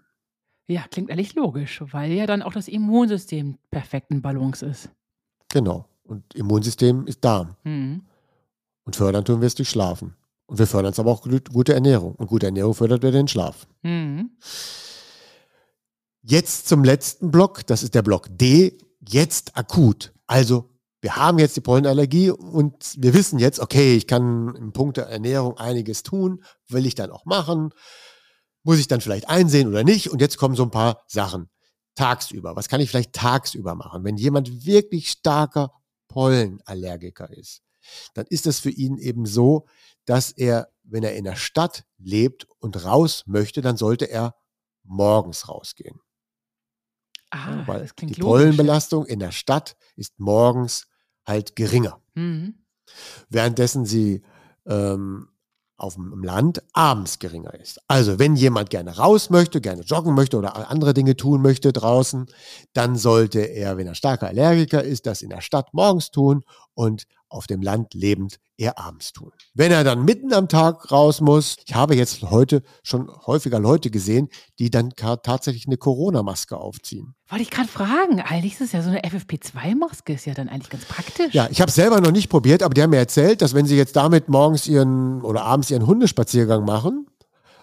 [0.69, 4.91] Ja, klingt ehrlich logisch, weil ja dann auch das Immunsystem perfekt in Balance ist.
[5.49, 5.87] Genau.
[6.05, 7.57] Und Immunsystem ist Darm.
[7.65, 8.03] Mhm.
[8.85, 10.15] Und fördern tun wir es durch Schlafen.
[10.47, 12.15] Und wir fördern es aber auch durch gute Ernährung.
[12.15, 13.67] Und gute Ernährung fördert wir den Schlaf.
[13.83, 14.31] Mhm.
[16.23, 20.13] Jetzt zum letzten Block, das ist der Block D, jetzt akut.
[20.27, 20.71] Also
[21.01, 25.07] wir haben jetzt die Pollenallergie und wir wissen jetzt, okay, ich kann im Punkt der
[25.07, 27.73] Ernährung einiges tun, will ich dann auch machen,
[28.63, 30.11] muss ich dann vielleicht einsehen oder nicht.
[30.11, 31.49] Und jetzt kommen so ein paar Sachen.
[31.95, 34.05] Tagsüber, was kann ich vielleicht tagsüber machen?
[34.05, 35.73] Wenn jemand wirklich starker
[36.09, 37.63] Pollenallergiker ist,
[38.15, 39.67] dann ist es für ihn eben so,
[40.05, 44.35] dass er, wenn er in der Stadt lebt und raus möchte, dann sollte er
[44.83, 46.01] morgens rausgehen.
[47.31, 48.21] Ah, Weil die.
[48.21, 50.89] Pollenbelastung in der Stadt ist morgens
[51.31, 51.99] halt geringer.
[52.15, 52.57] Mhm.
[53.31, 54.23] Währenddessen sie
[54.67, 55.29] ähm,
[55.79, 57.81] auf dem Land abends geringer ist.
[57.89, 62.27] Also wenn jemand gerne raus möchte, gerne joggen möchte oder andere Dinge tun möchte draußen,
[62.75, 67.07] dann sollte er, wenn er starker Allergiker ist, das in der Stadt morgens tun und
[67.31, 69.33] auf dem Land lebend eher abends tun.
[69.55, 73.91] Wenn er dann mitten am Tag raus muss, ich habe jetzt heute schon häufiger Leute
[73.91, 74.29] gesehen,
[74.59, 77.15] die dann tatsächlich eine Corona-Maske aufziehen.
[77.29, 80.71] Wollte ich gerade fragen, eigentlich ist es ja so eine FFP2-Maske, ist ja dann eigentlich
[80.71, 81.33] ganz praktisch.
[81.33, 83.67] Ja, ich habe es selber noch nicht probiert, aber die haben mir erzählt, dass wenn
[83.67, 87.07] sie jetzt damit morgens ihren oder abends ihren Hundespaziergang machen,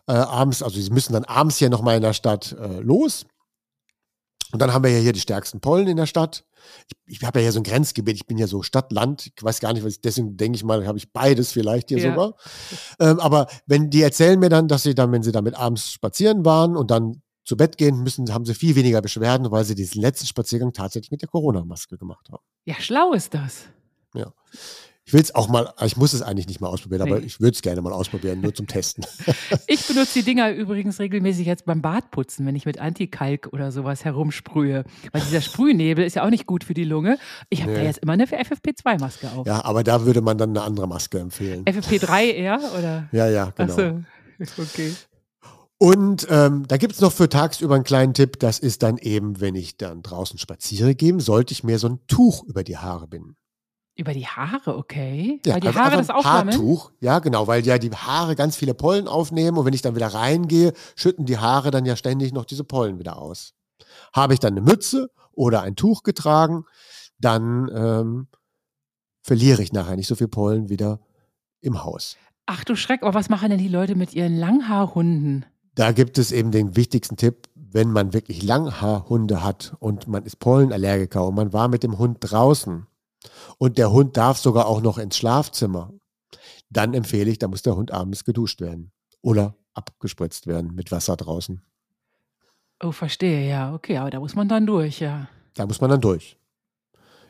[0.08, 3.26] äh, abends, also sie müssen dann abends hier nochmal in der Stadt äh, los.
[4.52, 6.46] Und dann haben wir ja hier die stärksten Pollen in der Stadt
[7.06, 9.44] ich, ich habe ja hier so ein Grenzgebiet, ich bin ja so Stadt, Land, ich
[9.44, 12.12] weiß gar nicht, was ich, deswegen denke ich mal, habe ich beides vielleicht hier ja.
[12.12, 12.36] sogar.
[13.00, 16.46] Ähm, aber wenn die erzählen mir dann, dass sie dann, wenn sie damit abends spazieren
[16.46, 20.02] waren und dann zu Bett gehen müssen, haben sie viel weniger Beschwerden, weil sie diesen
[20.02, 22.44] letzten Spaziergang tatsächlich mit der Corona-Maske gemacht haben.
[22.66, 23.66] Ja, schlau ist das.
[24.14, 24.34] Ja.
[25.08, 27.12] Ich will es auch mal, ich muss es eigentlich nicht mal ausprobieren, nee.
[27.14, 29.06] aber ich würde es gerne mal ausprobieren, nur zum Testen.
[29.68, 34.04] ich benutze die Dinger übrigens regelmäßig jetzt beim Badputzen, wenn ich mit Antikalk oder sowas
[34.04, 34.84] herumsprühe.
[35.14, 37.18] Weil dieser Sprühnebel ist ja auch nicht gut für die Lunge.
[37.50, 37.78] Ich habe nee.
[37.78, 39.48] da jetzt immer eine FFP2-Maske auf.
[39.48, 41.64] Ja, aber da würde man dann eine andere Maske empfehlen.
[41.64, 43.08] FFP3 eher, oder?
[43.14, 43.74] Ja, ja, genau.
[43.74, 44.04] Ach so.
[44.62, 44.94] Okay.
[45.80, 49.40] Und ähm, da gibt es noch für tagsüber einen kleinen Tipp, das ist dann eben,
[49.40, 53.08] wenn ich dann draußen spaziere gehe, sollte ich mir so ein Tuch über die Haare
[53.08, 53.36] binden.
[53.98, 55.42] Über die Haare, okay.
[55.44, 56.56] Ja, weil die also Haare das aufsammeln?
[56.56, 59.96] Haartuch, ja genau, weil ja die Haare ganz viele Pollen aufnehmen und wenn ich dann
[59.96, 63.56] wieder reingehe, schütten die Haare dann ja ständig noch diese Pollen wieder aus.
[64.14, 66.66] Habe ich dann eine Mütze oder ein Tuch getragen,
[67.18, 68.28] dann ähm,
[69.24, 71.00] verliere ich nachher nicht so viel Pollen wieder
[71.60, 72.18] im Haus.
[72.46, 75.44] Ach du Schreck, aber was machen denn die Leute mit ihren Langhaarhunden?
[75.74, 80.38] Da gibt es eben den wichtigsten Tipp, wenn man wirklich Langhaarhunde hat und man ist
[80.38, 82.86] Pollenallergiker und man war mit dem Hund draußen
[83.58, 85.94] und der Hund darf sogar auch noch ins Schlafzimmer,
[86.70, 88.92] dann empfehle ich, da muss der Hund abends geduscht werden
[89.22, 91.62] oder abgespritzt werden mit Wasser draußen.
[92.84, 95.28] Oh, verstehe, ja, okay, aber da muss man dann durch, ja.
[95.56, 96.38] Da muss man dann durch.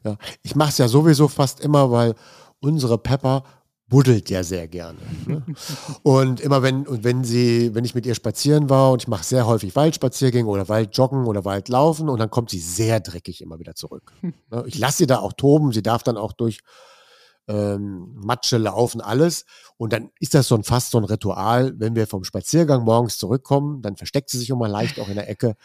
[0.04, 2.16] Ja, ich mache es ja sowieso fast immer, weil
[2.60, 3.44] unsere Pepper
[3.90, 5.00] buddelt ja sehr gerne.
[5.26, 5.44] Ne?
[6.04, 9.24] und immer wenn, und wenn sie, wenn ich mit ihr spazieren war und ich mache
[9.24, 13.76] sehr häufig Waldspaziergänge oder Waldjoggen oder Waldlaufen und dann kommt sie sehr dreckig immer wieder
[13.76, 14.12] zurück.
[14.22, 14.64] Ne?
[14.66, 16.60] ich lasse sie da auch toben, sie darf dann auch durch
[17.48, 19.46] ähm, Matsche, Laufen, alles.
[19.78, 23.18] Und dann ist das so ein, fast so ein Ritual, wenn wir vom Spaziergang morgens
[23.18, 25.56] zurückkommen, dann versteckt sie sich immer leicht auch in der Ecke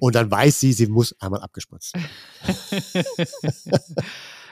[0.00, 1.94] und dann weiß sie, sie muss einmal abgespritzt.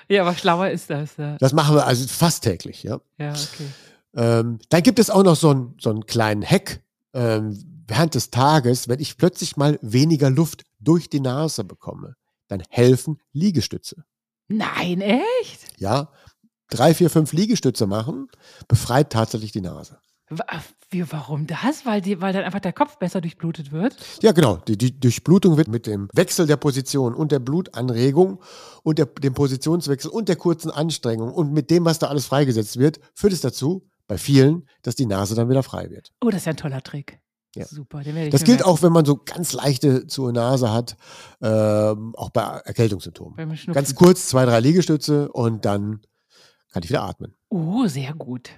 [0.08, 1.16] ja, aber schlauer ist das.
[1.16, 1.36] Ja.
[1.38, 3.00] Das machen wir also fast täglich, ja.
[3.18, 3.68] Ja, okay.
[4.14, 6.80] Ähm, dann gibt es auch noch so, ein, so einen kleinen Hack
[7.14, 12.16] ähm, während des Tages, wenn ich plötzlich mal weniger Luft durch die Nase bekomme,
[12.48, 14.04] dann helfen Liegestütze.
[14.48, 15.78] Nein, echt?
[15.78, 16.10] Ja,
[16.70, 18.28] drei, vier, fünf Liegestütze machen,
[18.66, 19.98] befreit tatsächlich die Nase.
[20.90, 21.84] Wie, warum das?
[21.84, 23.96] Weil, die, weil dann einfach der Kopf besser durchblutet wird?
[24.22, 24.56] Ja, genau.
[24.56, 28.40] Die, die Durchblutung wird mit dem Wechsel der Position und der Blutanregung
[28.82, 32.78] und der, dem Positionswechsel und der kurzen Anstrengung und mit dem, was da alles freigesetzt
[32.78, 36.12] wird, führt es dazu, bei vielen, dass die Nase dann wieder frei wird.
[36.24, 37.20] Oh, das ist ja ein toller Trick.
[37.54, 37.66] Ja.
[37.66, 38.70] Super, den werde ich Das gilt merken.
[38.70, 40.96] auch, wenn man so ganz leichte zur Nase hat,
[41.42, 43.58] ähm, auch bei Erkältungssymptomen.
[43.72, 46.00] Ganz kurz, zwei, drei Liegestütze und dann
[46.72, 47.34] kann ich wieder atmen.
[47.48, 48.50] Oh, sehr gut.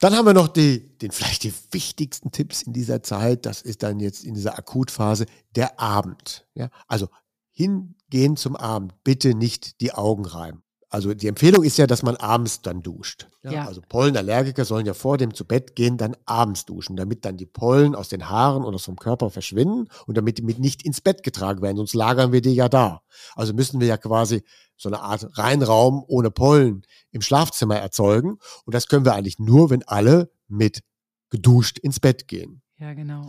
[0.00, 3.46] Dann haben wir noch die, den vielleicht die wichtigsten Tipps in dieser Zeit.
[3.46, 5.26] Das ist dann jetzt in dieser Akutphase
[5.56, 6.46] der Abend.
[6.54, 6.70] Ja?
[6.86, 7.08] Also
[7.50, 8.94] hingehen zum Abend.
[9.02, 10.62] Bitte nicht die Augen reiben.
[10.90, 13.28] Also die Empfehlung ist ja, dass man abends dann duscht.
[13.42, 13.52] Ja?
[13.52, 13.66] Ja.
[13.66, 17.46] Also Pollenallergiker sollen ja vor dem zu Bett gehen dann abends duschen, damit dann die
[17.46, 21.22] Pollen aus den Haaren oder vom Körper verschwinden und damit die mit nicht ins Bett
[21.22, 21.76] getragen werden.
[21.76, 23.02] Sonst lagern wir die ja da.
[23.34, 24.42] Also müssen wir ja quasi
[24.76, 28.38] so eine Art Reinraum ohne Pollen im Schlafzimmer erzeugen.
[28.64, 30.82] Und das können wir eigentlich nur, wenn alle mit
[31.28, 32.62] geduscht ins Bett gehen.
[32.78, 33.28] Ja, genau.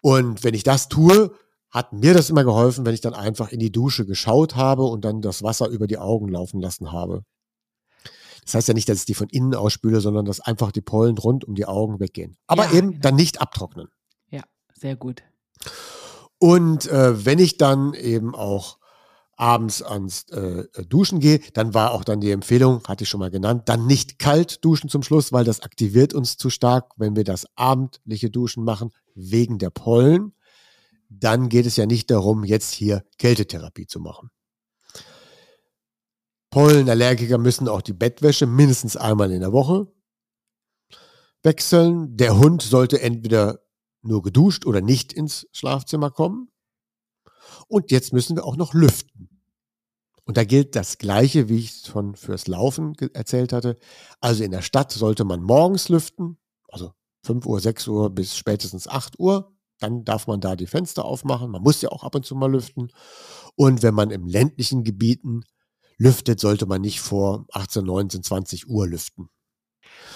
[0.00, 1.32] Und wenn ich das tue,
[1.70, 5.04] hat mir das immer geholfen, wenn ich dann einfach in die Dusche geschaut habe und
[5.04, 7.24] dann das Wasser über die Augen laufen lassen habe.
[8.44, 11.18] Das heißt ja nicht, dass ich die von innen ausspüle, sondern dass einfach die Pollen
[11.18, 12.38] rund um die Augen weggehen.
[12.46, 13.02] Aber Ja, eben genau.
[13.02, 13.88] dann nicht abtrocknen.
[14.30, 14.42] Ja,
[14.74, 15.22] sehr gut.
[16.38, 18.78] Und äh, wenn ich dann eben auch
[19.36, 23.30] abends ans äh, Duschen gehe, dann war auch dann die Empfehlung, hatte ich schon mal
[23.30, 27.24] genannt, dann nicht kalt duschen zum Schluss, weil das aktiviert uns zu stark, wenn wir
[27.24, 30.32] das abendliche Duschen machen, wegen der Pollen.
[31.08, 34.30] Dann geht es ja nicht darum, jetzt hier Kältetherapie zu machen.
[36.50, 39.86] Pollenallergiker müssen auch die Bettwäsche mindestens einmal in der Woche
[41.42, 42.16] wechseln.
[42.16, 43.60] Der Hund sollte entweder
[44.02, 46.50] nur geduscht oder nicht ins Schlafzimmer kommen.
[47.68, 49.28] Und jetzt müssen wir auch noch lüften.
[50.24, 53.78] Und da gilt das Gleiche, wie ich es schon fürs Laufen erzählt hatte.
[54.20, 56.38] Also in der Stadt sollte man morgens lüften,
[56.68, 56.92] also
[57.24, 59.57] 5 Uhr, 6 Uhr bis spätestens 8 Uhr.
[59.78, 61.50] Dann darf man da die Fenster aufmachen.
[61.50, 62.90] Man muss ja auch ab und zu mal lüften.
[63.54, 65.44] Und wenn man im ländlichen Gebieten
[65.98, 69.28] lüftet, sollte man nicht vor 18, 19, 20 Uhr lüften.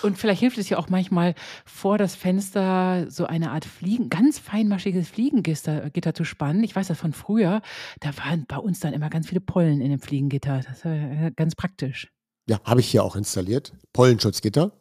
[0.02, 1.34] Und vielleicht hilft es ja auch manchmal,
[1.64, 6.64] vor das Fenster so eine Art Fliegen, ganz feinmaschiges Fliegengitter Gitter zu spannen.
[6.64, 7.62] Ich weiß das von früher.
[8.00, 10.60] Da waren bei uns dann immer ganz viele Pollen in dem Fliegengitter.
[10.66, 12.08] Das war äh, ganz praktisch.
[12.48, 13.72] Ja, habe ich hier auch installiert.
[13.92, 14.72] Pollenschutzgitter.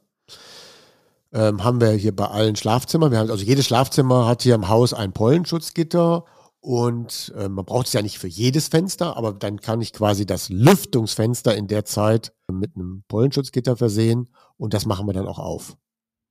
[1.33, 3.11] Ähm, haben wir hier bei allen Schlafzimmern.
[3.11, 6.25] Wir haben, also jedes Schlafzimmer hat hier im Haus ein Pollenschutzgitter
[6.59, 10.25] und äh, man braucht es ja nicht für jedes Fenster, aber dann kann ich quasi
[10.25, 15.39] das Lüftungsfenster in der Zeit mit einem Pollenschutzgitter versehen und das machen wir dann auch
[15.39, 15.77] auf.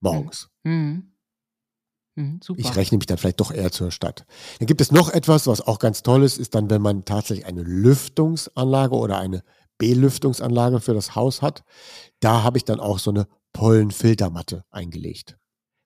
[0.00, 0.48] Morgens.
[0.64, 1.12] Mhm.
[2.16, 2.40] Mhm.
[2.56, 4.26] Ich rechne mich dann vielleicht doch eher zur Stadt.
[4.58, 7.46] Dann gibt es noch etwas, was auch ganz toll ist, ist dann, wenn man tatsächlich
[7.46, 9.42] eine Lüftungsanlage oder eine
[9.78, 11.64] Belüftungsanlage für das Haus hat.
[12.20, 15.36] Da habe ich dann auch so eine Pollenfiltermatte eingelegt.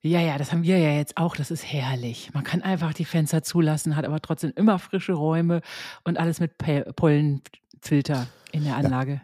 [0.03, 1.35] Ja, ja, das haben wir ja jetzt auch.
[1.35, 2.31] Das ist herrlich.
[2.35, 5.63] Man kann einfach die Fenster zulassen, hat aber trotzdem immer frische Räume
[6.05, 9.23] und alles mit Pollenfilter in der Anlage.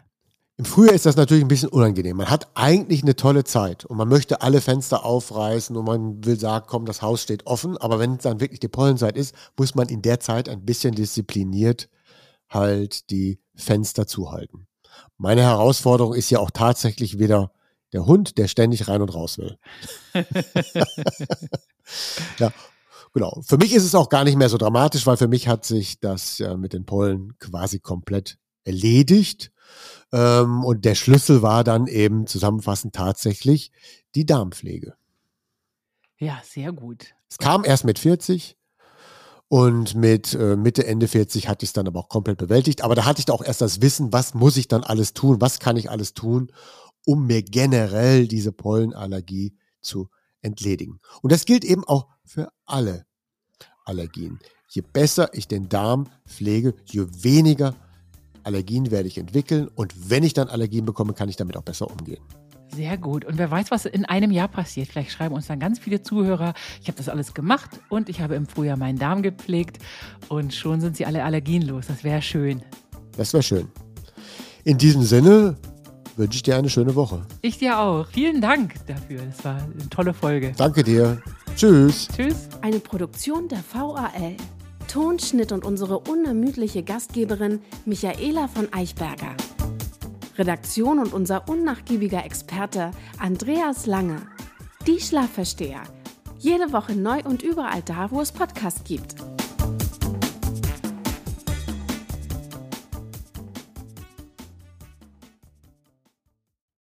[0.57, 2.17] Im Frühjahr ist das natürlich ein bisschen unangenehm.
[2.17, 6.39] Man hat eigentlich eine tolle Zeit und man möchte alle Fenster aufreißen und man will
[6.39, 7.77] sagen, komm, das Haus steht offen.
[7.77, 10.93] Aber wenn es dann wirklich die Pollenzeit ist, muss man in der Zeit ein bisschen
[10.93, 11.89] diszipliniert
[12.49, 14.67] halt die Fenster zuhalten.
[15.17, 17.51] Meine Herausforderung ist ja auch tatsächlich wieder
[17.93, 19.57] der Hund, der ständig rein und raus will.
[22.39, 22.53] ja,
[23.13, 23.41] genau.
[23.45, 25.99] Für mich ist es auch gar nicht mehr so dramatisch, weil für mich hat sich
[25.99, 29.51] das ja mit den Pollen quasi komplett erledigt.
[30.11, 33.71] Ähm, und der Schlüssel war dann eben zusammenfassend tatsächlich
[34.15, 34.95] die Darmpflege.
[36.17, 37.15] Ja, sehr gut.
[37.29, 38.57] Es kam erst mit 40
[39.47, 42.83] und mit äh, Mitte, Ende 40 hatte ich es dann aber auch komplett bewältigt.
[42.83, 45.41] Aber da hatte ich da auch erst das Wissen, was muss ich dann alles tun,
[45.41, 46.51] was kann ich alles tun,
[47.05, 50.09] um mir generell diese Pollenallergie zu
[50.41, 50.99] entledigen.
[51.21, 53.05] Und das gilt eben auch für alle
[53.85, 54.39] Allergien.
[54.69, 57.75] Je besser ich den Darm pflege, je weniger
[58.43, 59.67] Allergien werde ich entwickeln.
[59.67, 62.21] Und wenn ich dann Allergien bekomme, kann ich damit auch besser umgehen.
[62.73, 63.25] Sehr gut.
[63.25, 64.87] Und wer weiß, was in einem Jahr passiert.
[64.87, 68.35] Vielleicht schreiben uns dann ganz viele Zuhörer, ich habe das alles gemacht und ich habe
[68.35, 69.79] im Frühjahr meinen Darm gepflegt
[70.29, 71.87] und schon sind sie alle allergienlos.
[71.87, 72.61] Das wäre schön.
[73.17, 73.67] Das wäre schön.
[74.63, 75.57] In diesem Sinne
[76.21, 77.23] wünsche ich dir eine schöne Woche.
[77.41, 78.05] Ich dir auch.
[78.07, 79.21] Vielen Dank dafür.
[79.25, 80.53] Das war eine tolle Folge.
[80.55, 81.21] Danke dir.
[81.55, 82.07] Tschüss.
[82.15, 82.47] Tschüss.
[82.61, 84.37] Eine Produktion der VAL.
[84.87, 89.35] Tonschnitt und unsere unermüdliche Gastgeberin Michaela von Eichberger.
[90.37, 94.21] Redaktion und unser unnachgiebiger Experte Andreas Lange.
[94.85, 95.81] Die Schlafversteher.
[96.37, 99.15] Jede Woche neu und überall da, wo es Podcasts gibt.